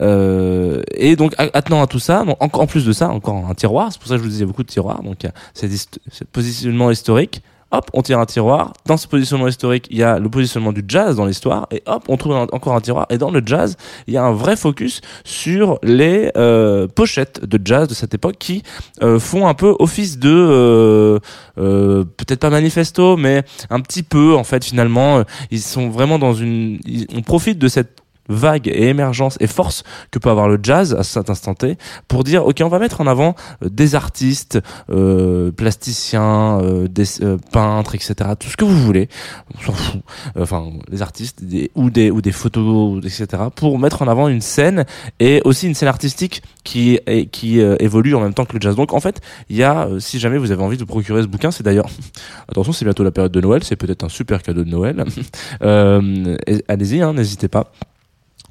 euh, 0.00 0.82
et 0.94 1.16
donc 1.16 1.34
attenant 1.38 1.82
à 1.82 1.86
tout 1.86 1.98
ça, 1.98 2.24
en, 2.40 2.48
en 2.52 2.66
plus 2.66 2.84
de 2.84 2.92
ça, 2.92 3.08
encore 3.10 3.46
un 3.48 3.54
tiroir, 3.54 3.88
c'est 3.92 3.98
pour 3.98 4.08
ça 4.08 4.14
que 4.14 4.18
je 4.18 4.24
vous 4.24 4.30
disais 4.30 4.46
beaucoup 4.46 4.62
de 4.62 4.68
tiroirs, 4.68 5.02
donc 5.02 5.26
hist- 5.62 5.98
ce 6.10 6.24
positionnement 6.24 6.90
historique, 6.90 7.42
hop, 7.70 7.90
on 7.92 8.02
tire 8.02 8.18
un 8.18 8.26
tiroir. 8.26 8.72
Dans 8.86 8.96
ce 8.96 9.06
positionnement 9.06 9.48
historique, 9.48 9.86
il 9.90 9.98
y 9.98 10.02
a 10.02 10.18
le 10.18 10.28
positionnement 10.28 10.72
du 10.72 10.84
jazz 10.86 11.16
dans 11.16 11.24
l'histoire, 11.24 11.66
et 11.70 11.82
hop, 11.86 12.04
on 12.08 12.16
trouve 12.16 12.34
encore 12.34 12.74
un 12.74 12.80
tiroir. 12.80 13.06
Et 13.10 13.18
dans 13.18 13.30
le 13.30 13.42
jazz, 13.44 13.76
il 14.06 14.14
y 14.14 14.16
a 14.16 14.24
un 14.24 14.32
vrai 14.32 14.56
focus 14.56 15.00
sur 15.24 15.78
les 15.82 16.30
euh, 16.36 16.86
pochettes 16.88 17.44
de 17.44 17.60
jazz 17.64 17.88
de 17.88 17.94
cette 17.94 18.14
époque 18.14 18.36
qui 18.38 18.62
euh, 19.02 19.18
font 19.18 19.46
un 19.46 19.54
peu 19.54 19.74
office 19.78 20.18
de 20.18 21.20
euh, 21.58 22.04
peut-être 22.16 22.40
pas 22.40 22.50
manifesto, 22.50 23.16
mais 23.16 23.42
un 23.70 23.80
petit 23.80 24.02
peu 24.02 24.34
en 24.34 24.44
fait 24.44 24.64
finalement. 24.64 25.22
Ils 25.50 25.60
sont 25.60 25.88
vraiment 25.88 26.18
dans 26.18 26.34
une, 26.34 26.78
on 27.14 27.22
profite 27.22 27.58
de 27.58 27.68
cette 27.68 28.03
vague 28.28 28.68
et 28.68 28.88
émergence 28.88 29.36
et 29.40 29.46
force 29.46 29.82
que 30.10 30.18
peut 30.18 30.30
avoir 30.30 30.48
le 30.48 30.58
jazz 30.62 30.94
à 30.94 31.02
cet 31.02 31.30
instant 31.30 31.54
T 31.54 31.76
pour 32.08 32.24
dire 32.24 32.46
ok 32.46 32.60
on 32.62 32.68
va 32.68 32.78
mettre 32.78 33.00
en 33.00 33.06
avant 33.06 33.34
euh, 33.62 33.68
des 33.68 33.94
artistes 33.94 34.58
euh, 34.90 35.50
plasticiens 35.52 36.60
euh, 36.60 36.88
des 36.88 37.22
euh, 37.22 37.36
peintres 37.52 37.94
etc 37.94 38.30
tout 38.38 38.48
ce 38.48 38.56
que 38.56 38.64
vous 38.64 38.78
voulez. 38.78 39.08
On 39.54 39.66
s'en 39.66 39.72
fout. 39.72 40.00
Enfin 40.38 40.70
les 40.90 41.02
artistes 41.02 41.44
des, 41.44 41.70
ou 41.74 41.90
des 41.90 42.10
ou 42.10 42.20
des 42.20 42.32
photos 42.32 43.04
etc 43.04 43.44
pour 43.54 43.78
mettre 43.78 44.02
en 44.02 44.08
avant 44.08 44.28
une 44.28 44.40
scène 44.40 44.84
et 45.20 45.40
aussi 45.44 45.66
une 45.66 45.74
scène 45.74 45.88
artistique 45.88 46.42
qui 46.64 46.98
qui 47.32 47.60
euh, 47.60 47.76
évolue 47.80 48.14
en 48.14 48.20
même 48.20 48.34
temps 48.34 48.44
que 48.44 48.54
le 48.54 48.60
jazz. 48.60 48.76
Donc 48.76 48.92
en 48.92 49.00
fait 49.00 49.20
il 49.48 49.56
y 49.56 49.62
a 49.62 49.86
euh, 49.86 50.00
si 50.00 50.18
jamais 50.18 50.38
vous 50.38 50.50
avez 50.50 50.62
envie 50.62 50.76
de 50.76 50.82
vous 50.82 50.86
procurer 50.86 51.22
ce 51.22 51.26
bouquin 51.26 51.50
c'est 51.50 51.62
d'ailleurs 51.62 51.88
attention 52.48 52.72
c'est 52.72 52.84
bientôt 52.84 53.04
la 53.04 53.10
période 53.10 53.32
de 53.32 53.40
Noël 53.40 53.62
c'est 53.64 53.76
peut-être 53.76 54.04
un 54.04 54.08
super 54.08 54.42
cadeau 54.42 54.64
de 54.64 54.70
Noël. 54.70 55.04
Euh, 55.62 56.36
allez-y 56.68 57.00
hein, 57.00 57.12
n'hésitez 57.12 57.48
pas 57.48 57.72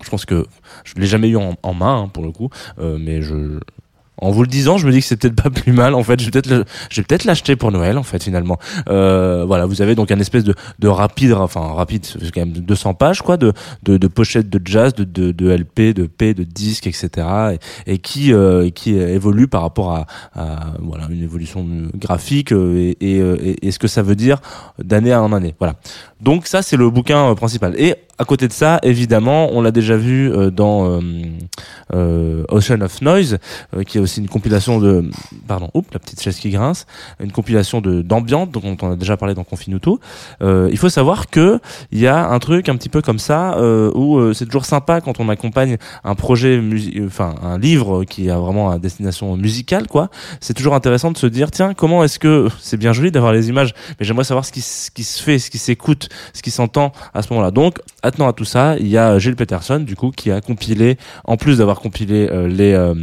je 0.03 0.09
pense 0.09 0.25
que 0.25 0.45
je 0.83 0.93
l'ai 0.95 1.07
jamais 1.07 1.29
eu 1.29 1.37
en, 1.37 1.73
main 1.73 2.03
hein, 2.03 2.07
pour 2.07 2.23
le 2.23 2.31
coup, 2.31 2.49
euh, 2.79 2.97
mais 2.99 3.21
en 4.19 4.29
vous 4.29 4.43
le 4.43 4.47
disant, 4.47 4.77
je 4.77 4.85
me 4.85 4.91
dis 4.91 4.99
que 4.99 5.05
c'est 5.05 5.17
peut-être 5.17 5.41
pas 5.41 5.49
plus 5.49 5.73
mal. 5.73 5.95
En 5.95 6.03
fait, 6.03 6.19
je 6.19 6.25
vais 6.25 6.31
peut-être, 6.31 6.49
le- 6.49 6.65
peut-être 7.03 7.25
l'acheter 7.25 7.55
pour 7.55 7.71
Noël. 7.71 7.97
En 7.97 8.03
fait, 8.03 8.23
finalement, 8.23 8.59
euh, 8.87 9.43
voilà, 9.45 9.65
vous 9.65 9.81
avez 9.81 9.95
donc 9.95 10.11
un 10.11 10.19
espèce 10.19 10.43
de, 10.43 10.53
de 10.77 10.87
rapide, 10.87 11.33
enfin 11.33 11.61
rapide, 11.73 12.05
c'est 12.05 12.31
quand 12.31 12.41
même 12.41 12.51
200 12.53 12.93
pages, 12.93 13.23
quoi, 13.23 13.37
de, 13.37 13.51
pochettes 14.07 14.49
de 14.51 14.61
jazz, 14.63 14.93
de, 14.93 15.49
LP, 15.51 15.93
de 15.95 16.05
P, 16.05 16.35
de 16.35 16.43
disques, 16.43 16.85
etc. 16.85 17.57
Et, 17.87 17.99
euh, 18.31 18.69
qui 18.69 18.93
évolue 18.95 19.47
par 19.47 19.63
rapport 19.63 19.93
à, 19.95 20.05
une 21.09 21.23
évolution 21.23 21.65
graphique 21.95 22.51
et- 22.51 22.97
et 23.01 23.71
ce 23.71 23.79
que 23.79 23.87
ça 23.87 24.03
veut 24.03 24.15
dire 24.15 24.39
d'année 24.77 25.13
en 25.15 25.33
année. 25.33 25.55
Voilà. 25.57 25.75
Donc 26.23 26.47
ça, 26.47 26.61
c'est 26.61 26.77
le 26.77 26.89
bouquin 26.89 27.31
euh, 27.31 27.35
principal. 27.35 27.75
Et 27.77 27.95
à 28.17 28.25
côté 28.25 28.47
de 28.47 28.53
ça, 28.53 28.79
évidemment, 28.83 29.49
on 29.51 29.61
l'a 29.61 29.71
déjà 29.71 29.97
vu 29.97 30.31
euh, 30.31 30.51
dans 30.51 30.87
euh, 30.87 31.01
euh, 31.93 32.43
Ocean 32.49 32.79
of 32.81 33.01
Noise, 33.01 33.39
euh, 33.75 33.83
qui 33.83 33.97
est 33.97 34.01
aussi 34.01 34.21
une 34.21 34.29
compilation 34.29 34.79
de, 34.79 35.09
pardon, 35.47 35.69
oups, 35.73 35.89
la 35.91 35.99
petite 35.99 36.21
chaise 36.21 36.37
qui 36.37 36.51
grince, 36.51 36.85
une 37.19 37.31
compilation 37.31 37.81
de 37.81 38.01
d'ambiance, 38.01 38.49
dont 38.49 38.77
on 38.81 38.91
a 38.91 38.95
déjà 38.95 39.17
parlé 39.17 39.33
dans 39.33 39.43
Confinuto. 39.43 39.99
Il 40.41 40.77
faut 40.77 40.89
savoir 40.89 41.29
que 41.29 41.59
il 41.91 41.99
y 41.99 42.07
a 42.07 42.29
un 42.29 42.39
truc 42.39 42.69
un 42.69 42.75
petit 42.75 42.89
peu 42.89 43.01
comme 43.01 43.19
ça 43.19 43.57
où 43.95 44.33
c'est 44.33 44.45
toujours 44.45 44.65
sympa 44.65 45.01
quand 45.01 45.19
on 45.19 45.29
accompagne 45.29 45.77
un 46.03 46.15
projet, 46.15 46.61
enfin 47.05 47.35
un 47.41 47.57
livre 47.57 48.03
qui 48.03 48.29
a 48.29 48.37
vraiment 48.37 48.69
à 48.69 48.79
destination 48.79 49.35
musicale, 49.37 49.87
quoi. 49.87 50.09
C'est 50.39 50.53
toujours 50.53 50.75
intéressant 50.75 51.11
de 51.11 51.17
se 51.17 51.27
dire, 51.27 51.51
tiens, 51.51 51.73
comment 51.73 52.03
est-ce 52.03 52.19
que 52.19 52.47
c'est 52.59 52.77
bien 52.77 52.93
joli 52.93 53.11
d'avoir 53.11 53.33
les 53.33 53.49
images, 53.49 53.73
mais 53.99 54.05
j'aimerais 54.05 54.23
savoir 54.23 54.45
ce 54.45 54.51
qui, 54.51 54.61
ce 54.61 54.91
qui 54.91 55.03
se 55.03 55.21
fait, 55.21 55.39
ce 55.39 55.49
qui 55.49 55.57
s'écoute, 55.57 56.09
ce 56.33 56.41
qui 56.41 56.51
s'entend 56.51 56.91
à 57.13 57.21
ce 57.21 57.31
moment-là. 57.33 57.51
Donc, 57.51 57.79
attenant 58.01 58.27
à 58.27 58.33
tout 58.33 58.45
ça, 58.45 58.75
il 58.79 58.87
y 58.87 58.97
a 58.97 59.19
Gilles 59.19 59.35
Peterson, 59.35 59.79
du 59.79 59.95
coup, 59.95 60.11
qui 60.11 60.31
a 60.31 60.41
compilé, 60.41 60.97
en 61.25 61.37
plus 61.37 61.57
d'avoir 61.57 61.79
compilé 61.79 62.27
euh, 62.31 62.47
les, 62.47 62.73
euh, 62.73 62.93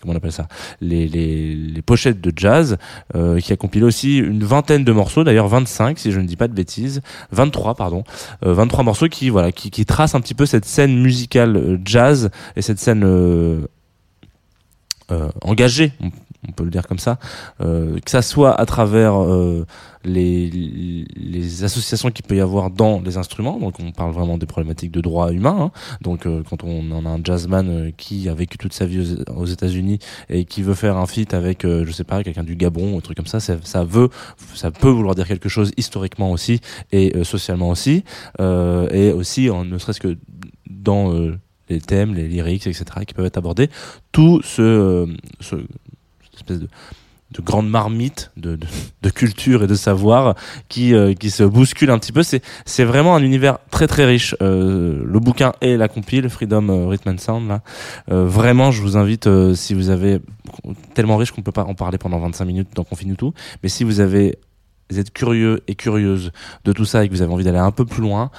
comment 0.00 0.14
on 0.14 0.16
appelle 0.16 0.32
ça, 0.32 0.48
les, 0.80 1.08
les, 1.08 1.82
pochettes 1.82 2.20
de 2.20 2.32
jazz, 2.34 2.76
euh, 3.14 3.40
qui 3.40 3.52
a 3.52 3.56
compilé 3.56 3.84
aussi 3.84 4.18
une 4.18 4.44
vingtaine 4.44 4.84
de 4.84 4.92
morceaux, 4.92 5.24
d'ailleurs 5.24 5.48
25 5.48 5.98
si 5.98 6.12
je 6.12 6.20
ne 6.20 6.26
dis 6.26 6.36
pas 6.36 6.48
de 6.48 6.52
bêtises, 6.52 7.00
23 7.32 7.74
pardon, 7.74 8.04
euh, 8.44 8.52
23 8.52 8.84
morceaux 8.84 9.08
qui 9.08 9.28
voilà, 9.30 9.52
qui, 9.52 9.70
qui 9.70 9.84
tracent 9.86 10.14
un 10.14 10.20
petit 10.20 10.34
peu 10.34 10.46
cette 10.46 10.64
scène 10.64 11.00
musicale 11.00 11.80
jazz 11.84 12.30
et 12.56 12.62
cette 12.62 12.78
scène 12.78 13.04
engagée, 15.42 15.92
on, 16.48 16.52
peut 16.52 16.64
le 16.64 16.70
dire 16.70 16.86
comme 16.86 16.98
ça, 16.98 17.18
euh, 17.60 17.98
que 18.00 18.10
ça 18.10 18.22
soit 18.22 18.58
à 18.58 18.66
travers 18.66 19.20
euh, 19.20 19.66
les, 20.04 20.48
les 21.14 21.64
associations 21.64 22.10
qu'il 22.10 22.24
peut 22.24 22.36
y 22.36 22.40
avoir 22.40 22.70
dans 22.70 23.00
les 23.00 23.16
instruments, 23.18 23.58
donc 23.58 23.78
on 23.80 23.92
parle 23.92 24.12
vraiment 24.12 24.38
des 24.38 24.46
problématiques 24.46 24.90
de 24.90 25.00
droits 25.00 25.32
humains, 25.32 25.56
hein. 25.60 25.70
donc 26.00 26.26
euh, 26.26 26.42
quand 26.48 26.64
on 26.64 26.90
en 26.92 27.04
a 27.04 27.08
un 27.08 27.20
jazzman 27.22 27.68
euh, 27.68 27.90
qui 27.96 28.28
a 28.28 28.34
vécu 28.34 28.56
toute 28.56 28.72
sa 28.72 28.86
vie 28.86 29.22
aux, 29.34 29.46
États-Unis 29.46 29.98
et 30.28 30.44
qui 30.44 30.62
veut 30.62 30.74
faire 30.74 30.96
un 30.96 31.06
feat 31.06 31.34
avec, 31.34 31.64
euh, 31.64 31.84
je 31.84 31.92
sais 31.92 32.04
pas, 32.04 32.22
quelqu'un 32.22 32.44
du 32.44 32.56
Gabon 32.56 32.94
ou 32.94 32.98
un 32.98 33.00
truc 33.00 33.16
comme 33.16 33.26
ça, 33.26 33.40
ça, 33.40 33.84
veut, 33.84 34.08
ça 34.54 34.70
peut 34.70 34.88
vouloir 34.88 35.14
dire 35.14 35.26
quelque 35.26 35.48
chose 35.48 35.72
historiquement 35.76 36.30
aussi 36.30 36.60
et 36.92 37.14
euh, 37.16 37.24
socialement 37.24 37.68
aussi, 37.68 38.04
et 38.38 39.12
aussi 39.12 39.48
ne 39.50 39.78
serait-ce 39.78 40.00
que 40.00 40.16
dans 40.68 41.12
les 41.68 41.80
thèmes, 41.80 42.14
les 42.14 42.26
lyrics, 42.26 42.66
etc., 42.66 42.84
qui 43.06 43.14
peuvent 43.14 43.26
être 43.26 43.38
abordés, 43.38 43.68
tout 44.12 44.40
ce, 44.42 45.06
ce 45.40 45.56
espèce 46.40 46.60
de 46.60 46.68
de 47.32 47.40
grande 47.42 47.68
marmite 47.68 48.32
de, 48.36 48.58
culture 49.10 49.62
et 49.62 49.66
de 49.66 49.74
savoir 49.74 50.34
qui 50.68 50.94
euh, 50.94 51.14
qui 51.14 51.30
se 51.30 51.42
bouscule 51.42 51.90
un 51.90 51.98
petit 51.98 52.12
peu. 52.12 52.22
C'est 52.22 52.84
vraiment 52.84 53.14
un 53.14 53.22
univers 53.22 53.58
très 53.70 53.86
très 53.86 54.04
riche. 54.04 54.34
Euh, 54.42 55.02
le 55.04 55.20
bouquin 55.20 55.52
et 55.60 55.76
la 55.76 55.88
compile 55.88 56.28
Freedom 56.28 56.68
euh, 56.68 56.86
Rhythm 56.88 57.10
and 57.10 57.18
Sound 57.18 57.48
là. 57.48 57.62
Vraiment 58.08 58.70
je 58.70 58.82
vous 58.82 58.96
invite 58.96 59.28
si 59.54 59.74
vous 59.74 59.90
avez 59.90 60.20
tellement 60.94 61.16
riche 61.16 61.32
qu'on 61.32 61.42
peut 61.42 61.52
pas 61.52 61.64
en 61.64 61.74
parler 61.74 61.98
pendant 61.98 62.18
25 62.18 62.44
minutes 62.44 62.68
dans 62.74 62.84
Confine 62.84 63.16
tout. 63.16 63.32
Mais 63.62 63.68
si 63.68 63.84
vous 63.84 64.00
avez 64.00 64.38
vous 64.90 64.98
êtes 64.98 65.12
curieux 65.12 65.62
et 65.68 65.76
curieuse 65.76 66.32
de 66.64 66.72
tout 66.72 66.84
ça 66.84 67.04
et 67.04 67.08
que 67.08 67.14
vous 67.14 67.22
avez 67.22 67.32
envie 67.32 67.44
d'aller 67.44 67.58
un 67.58 67.70
peu 67.70 67.84
plus 67.84 68.02
loin, 68.02 68.30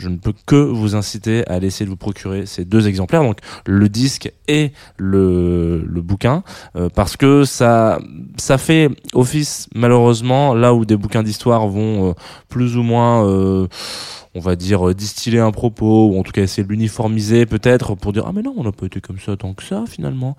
je 0.00 0.08
ne 0.08 0.16
peux 0.16 0.32
que 0.46 0.56
vous 0.56 0.96
inciter 0.96 1.46
à 1.48 1.54
aller 1.54 1.68
essayer 1.68 1.84
de 1.84 1.90
vous 1.90 1.96
procurer 1.96 2.46
ces 2.46 2.64
deux 2.64 2.88
exemplaires, 2.88 3.22
donc 3.22 3.38
le 3.66 3.88
disque 3.88 4.32
et 4.48 4.72
le, 4.96 5.84
bouquin, 6.02 6.42
euh, 6.76 6.88
parce 6.88 7.16
que 7.16 7.44
ça, 7.44 7.98
ça 8.36 8.58
fait 8.58 8.88
office 9.12 9.68
malheureusement 9.74 10.54
là 10.54 10.74
où 10.74 10.84
des 10.84 10.96
bouquins 10.96 11.22
d'histoire 11.22 11.68
vont 11.68 12.10
euh, 12.10 12.12
plus 12.48 12.76
ou 12.76 12.82
moins 12.82 13.26
euh, 13.26 13.68
on 14.34 14.40
va 14.40 14.56
dire 14.56 14.94
distiller 14.94 15.40
un 15.40 15.50
propos 15.50 16.08
ou 16.08 16.18
en 16.18 16.22
tout 16.22 16.32
cas 16.32 16.42
essayer 16.42 16.64
de 16.64 16.68
l'uniformiser 16.68 17.46
peut-être 17.46 17.94
pour 17.94 18.12
dire 18.12 18.24
ah 18.26 18.32
mais 18.34 18.42
non 18.42 18.54
on 18.56 18.64
n'a 18.64 18.72
pas 18.72 18.86
été 18.86 19.00
comme 19.00 19.18
ça 19.18 19.36
tant 19.36 19.52
que 19.54 19.62
ça 19.62 19.84
finalement. 19.88 20.36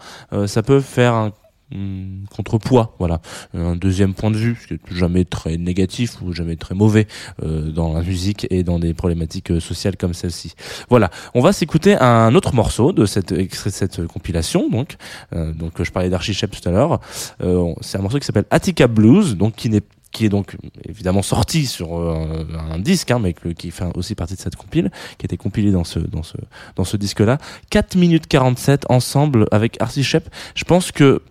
Ça 0.47 0.63
peut 0.63 0.79
faire 0.79 1.13
un 1.13 1.31
hum, 1.73 2.25
contrepoids 2.35 2.95
voilà. 2.99 3.21
Un 3.53 3.75
deuxième 3.75 4.13
point 4.13 4.31
de 4.31 4.37
vue 4.37 4.57
ce 4.61 4.67
qui 4.67 4.73
est 4.75 4.95
jamais 4.95 5.25
très 5.25 5.57
négatif 5.57 6.21
ou 6.21 6.33
jamais 6.33 6.55
très 6.55 6.75
mauvais 6.75 7.07
euh, 7.43 7.71
dans 7.71 7.93
la 7.93 8.01
musique 8.01 8.47
et 8.49 8.63
dans 8.63 8.79
des 8.79 8.93
problématiques 8.93 9.51
euh, 9.51 9.59
sociales 9.59 9.97
comme 9.97 10.13
celle-ci. 10.13 10.53
Voilà. 10.89 11.09
On 11.33 11.41
va 11.41 11.53
s'écouter 11.53 11.97
un 11.97 12.33
autre 12.35 12.53
morceau 12.53 12.91
de 12.93 13.05
cette 13.05 13.31
extrait 13.31 13.69
cette 13.69 14.05
compilation 14.07 14.69
donc. 14.69 14.97
Euh, 15.33 15.53
donc 15.53 15.81
je 15.81 15.91
parlais 15.91 16.09
d'Archichep 16.09 16.51
tout 16.51 16.67
à 16.67 16.71
l'heure. 16.71 16.99
Euh, 17.41 17.73
c'est 17.81 17.97
un 17.97 18.01
morceau 18.01 18.19
qui 18.19 18.25
s'appelle 18.25 18.45
Attica 18.49 18.87
Blues 18.87 19.35
donc 19.35 19.55
qui 19.55 19.69
n'est 19.69 19.81
qui 20.11 20.25
est 20.25 20.29
donc 20.29 20.57
évidemment 20.87 21.21
sorti 21.21 21.65
sur 21.65 21.97
euh, 21.97 22.45
un 22.69 22.79
disque, 22.79 23.11
hein, 23.11 23.19
mais 23.19 23.33
qui 23.33 23.71
fait 23.71 23.85
aussi 23.95 24.13
partie 24.13 24.35
de 24.35 24.39
cette 24.39 24.57
compile, 24.57 24.91
qui 25.17 25.23
a 25.23 25.27
été 25.27 25.37
compilé 25.37 25.71
dans 25.71 25.85
ce 25.85 25.99
dans 25.99 26.23
ce 26.23 26.35
dans 26.75 26.83
ce 26.83 26.97
disque-là. 26.97 27.37
4 27.69 27.95
minutes 27.95 28.27
47 28.27 28.87
ensemble 28.89 29.47
avec 29.51 29.81
Archie 29.81 30.03
Shep. 30.03 30.29
Je 30.53 30.65
pense 30.65 30.91
que 30.91 31.21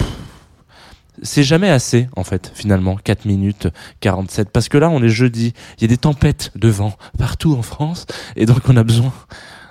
c'est 1.23 1.43
jamais 1.43 1.71
assez 1.71 2.09
en 2.17 2.25
fait 2.25 2.51
finalement 2.55 2.97
4 2.97 3.25
minutes 3.25 3.69
47 4.01 4.51
parce 4.51 4.69
que 4.69 4.79
là 4.79 4.91
on 4.91 5.03
est 5.03 5.09
jeudi, 5.09 5.53
il 5.79 5.83
y 5.83 5.85
a 5.85 5.89
des 5.89 5.97
tempêtes 5.97 6.51
de 6.55 6.69
vent 6.69 6.93
partout 7.19 7.55
en 7.55 7.63
France 7.63 8.07
et 8.37 8.47
donc 8.47 8.69
on 8.69 8.77
a 8.77 8.85
besoin 8.85 9.13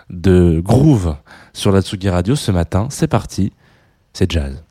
de 0.10 0.62
groove 0.64 1.16
sur 1.54 1.72
la 1.72 1.82
Tsugi 1.82 2.10
Radio 2.10 2.36
ce 2.36 2.52
matin. 2.52 2.88
C'est 2.90 3.08
parti, 3.08 3.54
c'est 4.14 4.32
jazz. 4.32 4.64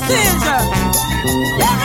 decision. 0.00 1.58
Yeah. 1.58 1.75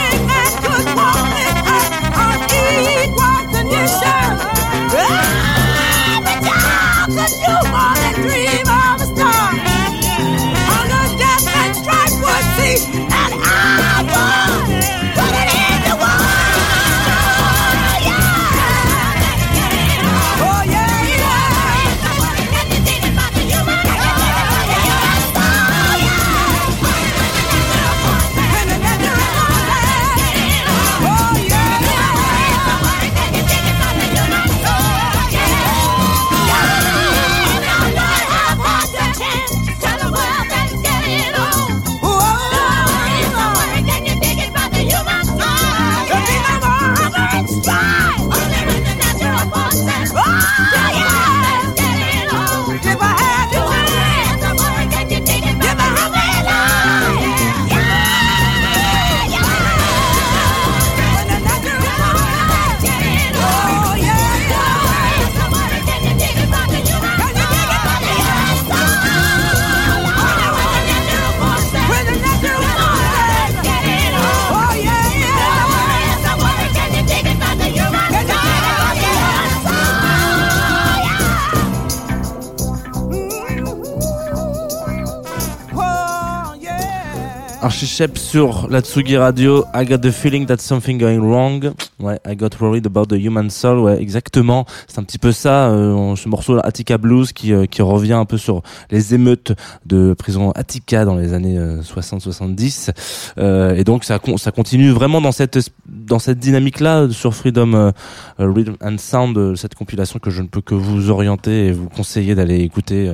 Archichep 87.82 88.16
sur 88.16 88.68
la 88.70 88.80
Tsugi 88.80 89.16
Radio. 89.16 89.64
I 89.74 89.84
got 89.84 89.98
the 89.98 90.12
feeling 90.12 90.46
that 90.46 90.58
something 90.58 90.98
going 91.00 91.18
wrong. 91.18 91.72
Ouais, 91.98 92.16
I 92.24 92.36
got 92.36 92.50
worried 92.60 92.86
about 92.86 93.06
the 93.06 93.18
human 93.18 93.50
soul. 93.50 93.80
Ouais, 93.80 94.00
exactement. 94.00 94.66
C'est 94.86 95.00
un 95.00 95.02
petit 95.02 95.18
peu 95.18 95.32
ça, 95.32 95.68
euh, 95.70 96.14
ce 96.14 96.28
morceau 96.28 96.54
là, 96.54 96.60
Attica 96.64 96.96
Blues, 96.96 97.32
qui, 97.32 97.52
euh, 97.52 97.66
qui 97.66 97.82
revient 97.82 98.12
un 98.12 98.24
peu 98.24 98.38
sur 98.38 98.62
les 98.92 99.14
émeutes 99.14 99.50
de 99.84 100.14
prison 100.16 100.52
Attica 100.52 101.04
dans 101.04 101.16
les 101.16 101.32
années 101.32 101.58
60-70. 101.82 102.92
Euh, 103.38 103.74
et 103.74 103.82
donc 103.82 104.04
ça, 104.04 104.20
con- 104.20 104.36
ça 104.36 104.52
continue 104.52 104.90
vraiment 104.90 105.20
dans 105.20 105.32
cette 105.32 105.58
dans 105.88 106.20
cette 106.20 106.38
dynamique 106.38 106.78
là 106.78 107.08
sur 107.10 107.34
Freedom 107.34 107.90
Rhythm 108.38 108.76
and 108.80 108.98
Sound, 108.98 109.56
cette 109.56 109.74
compilation 109.74 110.20
que 110.20 110.30
je 110.30 110.40
ne 110.42 110.46
peux 110.46 110.60
que 110.60 110.76
vous 110.76 111.10
orienter 111.10 111.66
et 111.66 111.72
vous 111.72 111.88
conseiller 111.88 112.36
d'aller 112.36 112.60
écouter. 112.60 113.12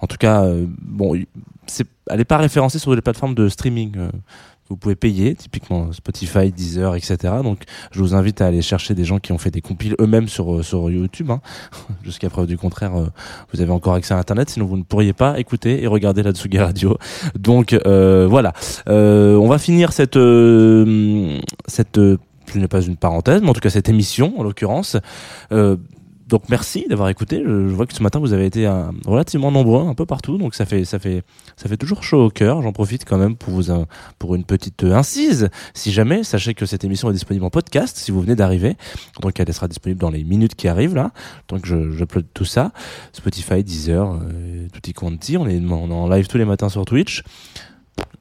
en 0.00 0.06
tout 0.06 0.18
cas, 0.18 0.44
bon, 0.80 1.16
elle 2.10 2.18
n'est 2.18 2.24
pas 2.24 2.38
référencée 2.38 2.78
sur 2.78 2.94
les 2.94 3.02
plateformes 3.02 3.34
de 3.34 3.48
streaming 3.48 3.92
euh, 3.96 4.10
vous 4.70 4.76
pouvez 4.76 4.94
payer, 4.94 5.34
typiquement 5.34 5.92
Spotify, 5.92 6.50
Deezer, 6.50 6.94
etc. 6.96 7.16
Donc, 7.42 7.64
je 7.90 8.00
vous 8.00 8.14
invite 8.14 8.40
à 8.40 8.46
aller 8.46 8.62
chercher 8.62 8.94
des 8.94 9.04
gens 9.04 9.18
qui 9.18 9.32
ont 9.32 9.38
fait 9.38 9.50
des 9.50 9.60
compiles 9.60 9.94
eux-mêmes 10.00 10.26
sur 10.26 10.54
euh, 10.54 10.62
sur 10.62 10.90
YouTube. 10.90 11.30
Hein. 11.30 11.40
Jusqu'à 12.02 12.30
preuve 12.30 12.46
du 12.46 12.56
contraire, 12.56 12.96
euh, 12.96 13.06
vous 13.52 13.60
avez 13.60 13.70
encore 13.70 13.94
accès 13.94 14.14
à 14.14 14.18
Internet, 14.18 14.48
sinon 14.48 14.64
vous 14.64 14.78
ne 14.78 14.82
pourriez 14.82 15.12
pas 15.12 15.38
écouter 15.38 15.82
et 15.82 15.86
regarder 15.86 16.22
la 16.22 16.32
Tsugi 16.32 16.58
Radio. 16.58 16.96
Donc 17.38 17.74
euh, 17.74 18.26
voilà, 18.28 18.52
Euh, 18.88 19.36
on 19.36 19.48
va 19.48 19.58
finir 19.58 19.92
cette 19.92 20.16
euh, 20.16 21.38
cette 21.66 21.98
ce 21.98 22.66
pas 22.66 22.80
une 22.80 22.96
parenthèse, 22.96 23.42
mais 23.42 23.48
en 23.48 23.52
tout 23.52 23.60
cas 23.60 23.70
cette 23.70 23.88
émission 23.88 24.38
en 24.38 24.42
l'occurrence. 24.42 24.96
Euh, 25.52 25.76
donc 26.26 26.48
merci 26.48 26.86
d'avoir 26.88 27.08
écouté. 27.08 27.42
Je, 27.44 27.68
je 27.68 27.74
vois 27.74 27.86
que 27.86 27.94
ce 27.94 28.02
matin 28.02 28.18
vous 28.18 28.32
avez 28.32 28.46
été 28.46 28.66
euh, 28.66 28.84
relativement 29.06 29.50
nombreux, 29.50 29.86
un 29.86 29.94
peu 29.94 30.06
partout, 30.06 30.38
donc 30.38 30.54
ça 30.54 30.64
fait 30.64 30.84
ça 30.84 30.98
fait 30.98 31.22
ça 31.56 31.68
fait 31.68 31.76
toujours 31.76 32.02
chaud 32.02 32.26
au 32.26 32.30
cœur. 32.30 32.62
J'en 32.62 32.72
profite 32.72 33.04
quand 33.04 33.18
même 33.18 33.36
pour 33.36 33.52
vous 33.52 33.70
euh, 33.70 33.84
pour 34.18 34.34
une 34.34 34.44
petite 34.44 34.84
euh, 34.84 34.94
incise. 34.94 35.50
Si 35.74 35.92
jamais, 35.92 36.24
sachez 36.24 36.54
que 36.54 36.66
cette 36.66 36.84
émission 36.84 37.10
est 37.10 37.14
disponible 37.14 37.44
en 37.44 37.50
podcast 37.50 37.96
si 37.96 38.10
vous 38.10 38.20
venez 38.20 38.36
d'arriver. 38.36 38.76
Donc 39.20 39.38
elle 39.38 39.52
sera 39.52 39.68
disponible 39.68 40.00
dans 40.00 40.10
les 40.10 40.24
minutes 40.24 40.54
qui 40.54 40.68
arrivent 40.68 40.94
là. 40.94 41.12
Donc 41.48 41.66
je 41.66 41.90
j'upload 41.92 42.26
tout 42.32 42.44
ça. 42.44 42.72
Spotify, 43.12 43.62
Deezer, 43.62 44.12
euh, 44.12 44.66
tutti 44.72 44.92
quanti. 44.92 45.36
On 45.36 45.46
est 45.46 45.60
on 45.60 45.90
est 45.90 45.92
en 45.92 46.08
live 46.08 46.26
tous 46.26 46.38
les 46.38 46.44
matins 46.44 46.68
sur 46.68 46.84
Twitch. 46.84 47.22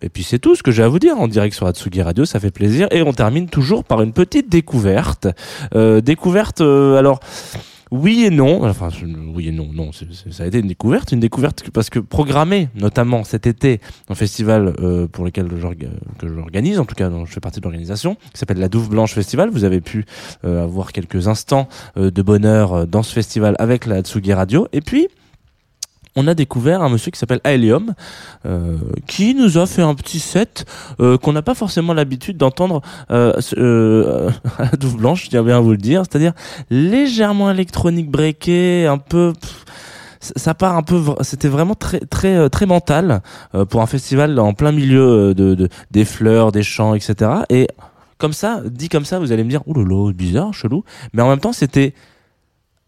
Et 0.01 0.09
puis 0.09 0.23
c'est 0.23 0.39
tout 0.39 0.55
ce 0.55 0.63
que 0.63 0.71
j'ai 0.71 0.83
à 0.83 0.87
vous 0.87 0.99
dire 0.99 1.17
en 1.17 1.27
direct 1.27 1.55
sur 1.55 1.65
Atsugi 1.65 2.01
Radio, 2.01 2.25
ça 2.25 2.39
fait 2.39 2.51
plaisir. 2.51 2.87
Et 2.91 3.01
on 3.01 3.13
termine 3.13 3.47
toujours 3.47 3.83
par 3.83 4.01
une 4.01 4.13
petite 4.13 4.49
découverte. 4.49 5.27
Euh, 5.75 6.01
découverte, 6.01 6.61
euh, 6.61 6.97
alors 6.97 7.19
oui 7.93 8.25
et 8.25 8.29
non. 8.29 8.63
Enfin 8.65 8.89
oui 9.35 9.47
et 9.47 9.51
non, 9.51 9.69
non, 9.71 9.91
ça 9.91 10.43
a 10.43 10.47
été 10.47 10.59
une 10.59 10.67
découverte, 10.67 11.11
une 11.11 11.19
découverte 11.19 11.63
parce 11.71 11.89
que 11.89 11.99
programmée 11.99 12.69
notamment 12.75 13.23
cet 13.23 13.47
été 13.47 13.79
un 14.09 14.15
festival 14.15 14.73
euh, 14.79 15.07
pour 15.07 15.23
lequel 15.25 15.47
j'orga- 15.59 15.89
que 16.17 16.27
j'organise, 16.27 16.79
en 16.79 16.85
tout 16.85 16.95
cas 16.95 17.09
dont 17.09 17.25
je 17.25 17.31
fais 17.33 17.39
partie 17.39 17.59
de 17.59 17.63
l'organisation, 17.65 18.15
qui 18.33 18.39
s'appelle 18.39 18.59
la 18.59 18.69
Douve 18.69 18.89
Blanche 18.89 19.13
Festival. 19.13 19.49
Vous 19.49 19.63
avez 19.63 19.81
pu 19.81 20.05
euh, 20.43 20.63
avoir 20.63 20.91
quelques 20.91 21.27
instants 21.27 21.67
euh, 21.97 22.11
de 22.11 22.21
bonheur 22.21 22.87
dans 22.87 23.03
ce 23.03 23.13
festival 23.13 23.55
avec 23.59 23.85
la 23.85 23.95
Atsugi 23.97 24.33
Radio. 24.33 24.67
Et 24.73 24.81
puis 24.81 25.07
on 26.15 26.27
a 26.27 26.33
découvert 26.33 26.81
un 26.81 26.89
monsieur 26.89 27.11
qui 27.11 27.19
s'appelle 27.19 27.41
Aelium, 27.43 27.93
euh, 28.45 28.77
qui 29.07 29.33
nous 29.35 29.57
a 29.57 29.65
fait 29.65 29.81
un 29.81 29.95
petit 29.95 30.19
set 30.19 30.65
euh, 30.99 31.17
qu'on 31.17 31.33
n'a 31.33 31.41
pas 31.41 31.55
forcément 31.55 31.93
l'habitude 31.93 32.37
d'entendre 32.37 32.81
euh, 33.11 33.33
euh, 33.57 34.29
à 34.57 34.65
la 34.65 34.71
douve 34.71 34.97
blanche, 34.97 35.25
je 35.25 35.29
tiens 35.29 35.43
bien 35.43 35.57
à 35.57 35.59
vous 35.59 35.71
le 35.71 35.77
dire, 35.77 36.03
c'est-à-dire 36.09 36.33
légèrement 36.69 37.51
électronique 37.51 38.09
breaké, 38.09 38.87
un 38.87 38.97
peu... 38.97 39.33
pff, 39.39 39.65
ça 40.37 40.53
part 40.53 40.77
un 40.77 40.83
peu, 40.83 41.01
c'était 41.21 41.49
vraiment 41.49 41.75
très 41.75 41.99
très 41.99 42.35
euh, 42.37 42.47
très 42.47 42.65
mental 42.65 43.21
euh, 43.55 43.65
pour 43.65 43.81
un 43.81 43.87
festival 43.87 44.39
en 44.39 44.53
plein 44.53 44.71
milieu 44.71 45.33
de, 45.33 45.53
de 45.53 45.67
des 45.91 46.05
fleurs, 46.05 46.53
des 46.53 46.63
champs, 46.63 46.95
etc. 46.95 47.29
Et 47.49 47.67
comme 48.17 48.31
ça, 48.31 48.61
dit 48.65 48.87
comme 48.87 49.03
ça, 49.03 49.19
vous 49.19 49.33
allez 49.33 49.43
me 49.43 49.49
dire, 49.49 49.63
là, 49.67 50.11
bizarre, 50.13 50.53
chelou. 50.53 50.85
Mais 51.11 51.21
en 51.21 51.27
même 51.27 51.41
temps, 51.41 51.51
c'était 51.51 51.93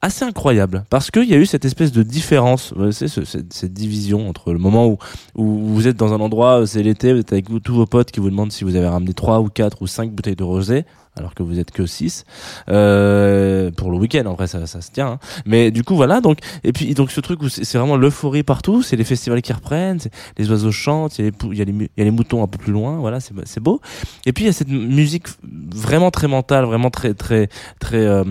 assez 0.02 0.24
incroyable 0.26 0.84
parce 0.90 1.10
qu'il 1.10 1.26
y 1.30 1.34
a 1.34 1.38
eu 1.38 1.46
cette 1.46 1.66
espèce 1.66 1.92
de 1.92 2.04
différence, 2.04 2.74
savez, 2.92 3.08
ce- 3.08 3.26
cette, 3.26 3.54
cette 3.54 3.74
division 3.74 4.30
entre 4.30 4.54
le 4.54 4.60
moment 4.60 4.88
où, 4.88 4.98
où 5.36 5.46
vous 5.74 5.88
êtes 5.88 5.98
dans 5.98 6.14
un 6.14 6.20
endroit, 6.20 6.66
c'est 6.68 6.84
l'été, 6.84 7.14
vous 7.14 7.20
êtes 7.20 7.34
avec 7.34 7.48
tous 7.64 7.74
vos 7.74 7.86
potes 7.88 8.12
qui 8.12 8.20
vous 8.20 8.30
demandent 8.30 8.52
si 8.52 8.64
vous 8.64 8.76
avez 8.76 8.88
ramené 8.88 9.14
trois 9.14 9.40
ou 9.42 9.50
quatre 9.50 9.82
ou 9.82 9.88
cinq 9.88 10.12
bouteilles 10.12 10.36
de 10.36 10.44
rosé 10.44 10.86
alors 11.16 11.34
que 11.34 11.44
vous 11.44 11.60
êtes 11.60 11.72
que 11.72 11.86
6 11.86 12.26
euh, 12.70 13.72
pour 13.72 13.92
le 13.92 13.98
week-end 13.98 14.26
en 14.26 14.34
vrai 14.34 14.48
ça, 14.48 14.66
ça 14.68 14.82
se 14.82 14.92
tient 14.92 15.08
hein. 15.08 15.20
mais 15.46 15.72
du 15.72 15.84
coup 15.84 15.96
voilà 15.96 16.22
donc 16.22 16.40
et 16.64 16.74
puis 16.74 16.94
donc 16.94 17.12
ce 17.12 17.22
truc 17.22 17.42
où 17.42 17.50
c'est 17.50 17.78
vraiment 17.78 17.98
l'euphorie 17.98 18.44
partout 18.44 18.82
c'est 18.82 18.96
les 18.96 19.04
festivals 19.04 19.42
qui 19.42 19.54
reprennent 19.54 20.00
les 20.38 20.50
oiseaux 20.50 20.72
chantent 20.72 21.20
il 21.20 21.26
y 21.26 21.54
y 21.54 21.90
y 21.98 22.02
a 22.02 22.04
les 22.04 22.12
moutons 22.12 22.44
un 22.44 22.48
peu 22.48 22.58
plus 22.58 22.74
loin 22.74 22.98
voilà 22.98 23.20
c'est 23.20 23.60
beau 23.60 23.82
et 24.26 24.34
puis 24.34 24.46
il 24.46 24.48
y 24.48 24.50
a 24.50 24.54
cette 24.54 24.70
musique 24.70 25.28
vraiment 25.44 26.12
très 26.12 26.28
mentale 26.28 26.66
vraiment 26.66 26.90
très 26.90 27.14
très 27.14 27.50
très 27.80 28.06
euh, 28.06 28.24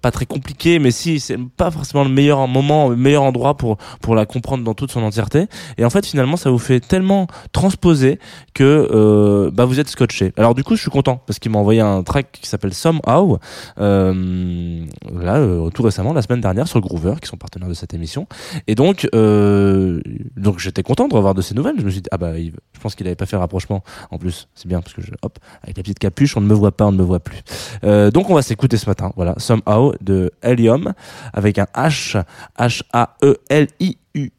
pas 0.00 0.10
très 0.10 0.26
compliquée 0.26 0.78
mais 0.78 0.90
si 0.90 1.20
c'est 1.20 1.38
pas 1.56 1.70
forcément 1.70 2.04
le 2.04 2.10
meilleur 2.10 2.46
moment 2.48 2.88
le 2.88 2.96
meilleur 2.96 3.22
endroit 3.22 3.56
pour 3.56 3.78
pour 4.00 4.14
la 4.14 4.26
comprendre 4.26 4.64
dans 4.64 4.74
toute 4.74 4.90
son 4.90 5.02
entièreté 5.02 5.46
et 5.78 5.84
en 5.84 5.90
fait 5.90 6.06
finalement 6.06 6.36
ça 6.36 6.50
vous 6.50 6.58
fait 6.58 6.80
tellement 6.80 7.26
transposer 7.52 8.18
que 8.52 8.88
euh, 8.92 9.50
bah 9.52 9.64
vous 9.64 9.80
êtes 9.80 9.88
scotché. 9.88 10.32
Alors 10.36 10.54
du 10.54 10.64
coup, 10.64 10.76
je 10.76 10.82
suis 10.82 10.90
content 10.90 11.22
parce 11.26 11.38
qu'il 11.44 11.52
m'a 11.52 11.58
envoyé 11.58 11.82
un 11.82 12.02
track 12.02 12.32
qui 12.32 12.48
s'appelle 12.48 12.72
Somehow 12.72 13.38
euh, 13.78 14.86
là 15.12 15.36
euh, 15.36 15.68
tout 15.68 15.82
récemment 15.82 16.14
la 16.14 16.22
semaine 16.22 16.40
dernière 16.40 16.66
sur 16.66 16.80
Groover 16.80 17.16
qui 17.20 17.28
sont 17.28 17.36
partenaires 17.36 17.68
de 17.68 17.74
cette 17.74 17.92
émission. 17.92 18.26
Et 18.66 18.74
donc 18.74 19.06
euh, 19.14 20.00
donc 20.38 20.58
j'étais 20.58 20.82
content 20.82 21.06
de 21.06 21.14
revoir 21.14 21.34
de 21.34 21.42
ces 21.42 21.54
nouvelles. 21.54 21.74
Je 21.78 21.84
me 21.84 21.90
suis 21.90 22.00
dit 22.00 22.08
ah 22.12 22.16
bah 22.16 22.32
je 22.38 22.80
pense 22.80 22.94
qu'il 22.94 23.06
avait 23.06 23.14
pas 23.14 23.26
fait 23.26 23.36
rapprochement 23.36 23.84
en 24.10 24.16
plus. 24.16 24.48
C'est 24.54 24.68
bien 24.68 24.80
parce 24.80 24.94
que 24.94 25.02
hop 25.20 25.38
avec 25.62 25.76
la 25.76 25.82
petite 25.82 25.98
capuche, 25.98 26.34
on 26.38 26.40
ne 26.40 26.46
me 26.46 26.54
voit 26.54 26.72
pas, 26.72 26.86
on 26.86 26.92
ne 26.92 26.96
me 26.96 27.02
voit 27.02 27.20
plus. 27.20 27.42
Donc 27.82 28.30
on 28.30 28.34
va 28.34 28.40
s'écouter 28.40 28.78
ce 28.78 28.88
matin. 28.88 29.12
Voilà, 29.16 29.34
Somehow 29.36 29.92
de 30.00 30.32
Helium 30.42 30.94
avec 31.34 31.58
un 31.58 31.66
H 31.74 32.24
H 32.58 32.82
A 32.94 33.16
E 33.22 33.36
L 33.50 33.68
I 33.80 33.98
U 34.14 34.30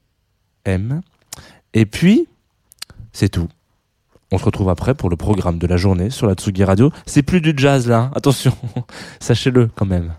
M. 0.65 1.01
Et 1.75 1.85
puis 1.85 2.27
c'est 3.13 3.29
tout. 3.29 3.47
On 4.31 4.37
se 4.37 4.45
retrouve 4.45 4.69
après 4.69 4.95
pour 4.95 5.09
le 5.09 5.15
programme 5.15 5.59
de 5.59 5.67
la 5.67 5.77
journée 5.77 6.09
sur 6.09 6.27
la 6.27 6.33
Tsugi 6.33 6.63
Radio. 6.63 6.91
C'est 7.05 7.21
plus 7.21 7.41
du 7.41 7.53
jazz 7.55 7.87
là, 7.87 8.11
attention, 8.15 8.53
sachez-le 9.19 9.69
quand 9.75 9.85
même. 9.85 10.13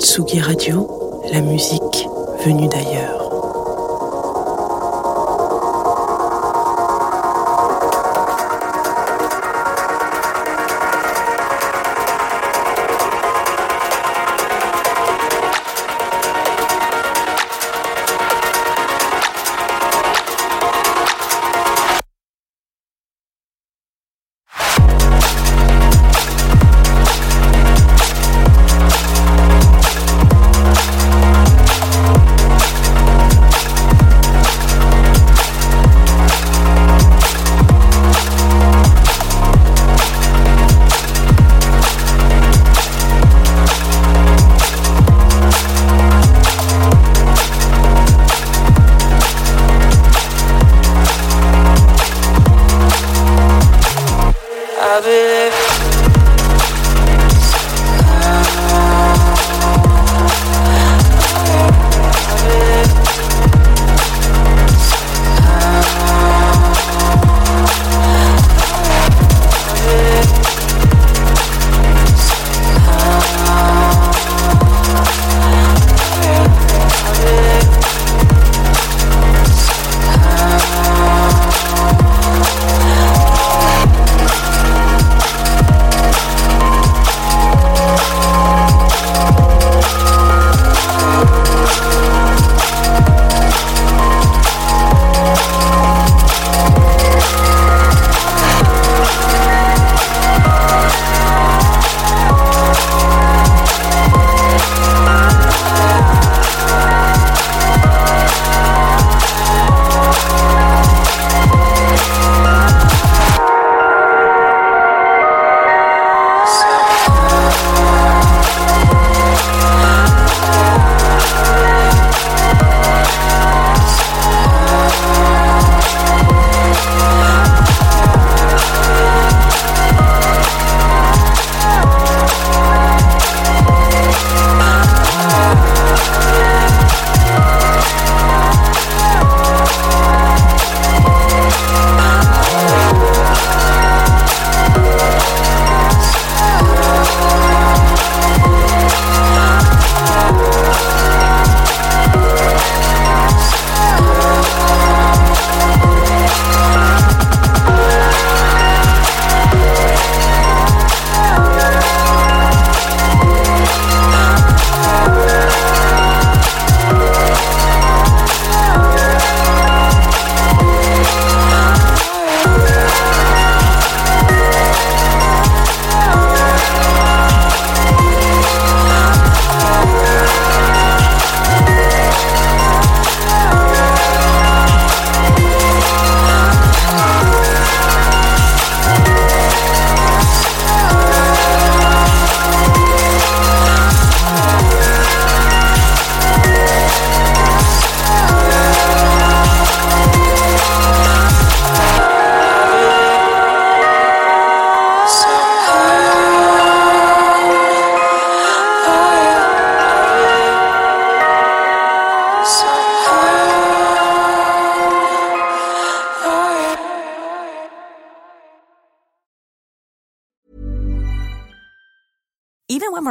Tsugi 0.00 0.40
Radio, 0.40 0.88
la 1.32 1.40
musique 1.40 2.08
venue 2.44 2.68
d'ailleurs. 2.68 3.27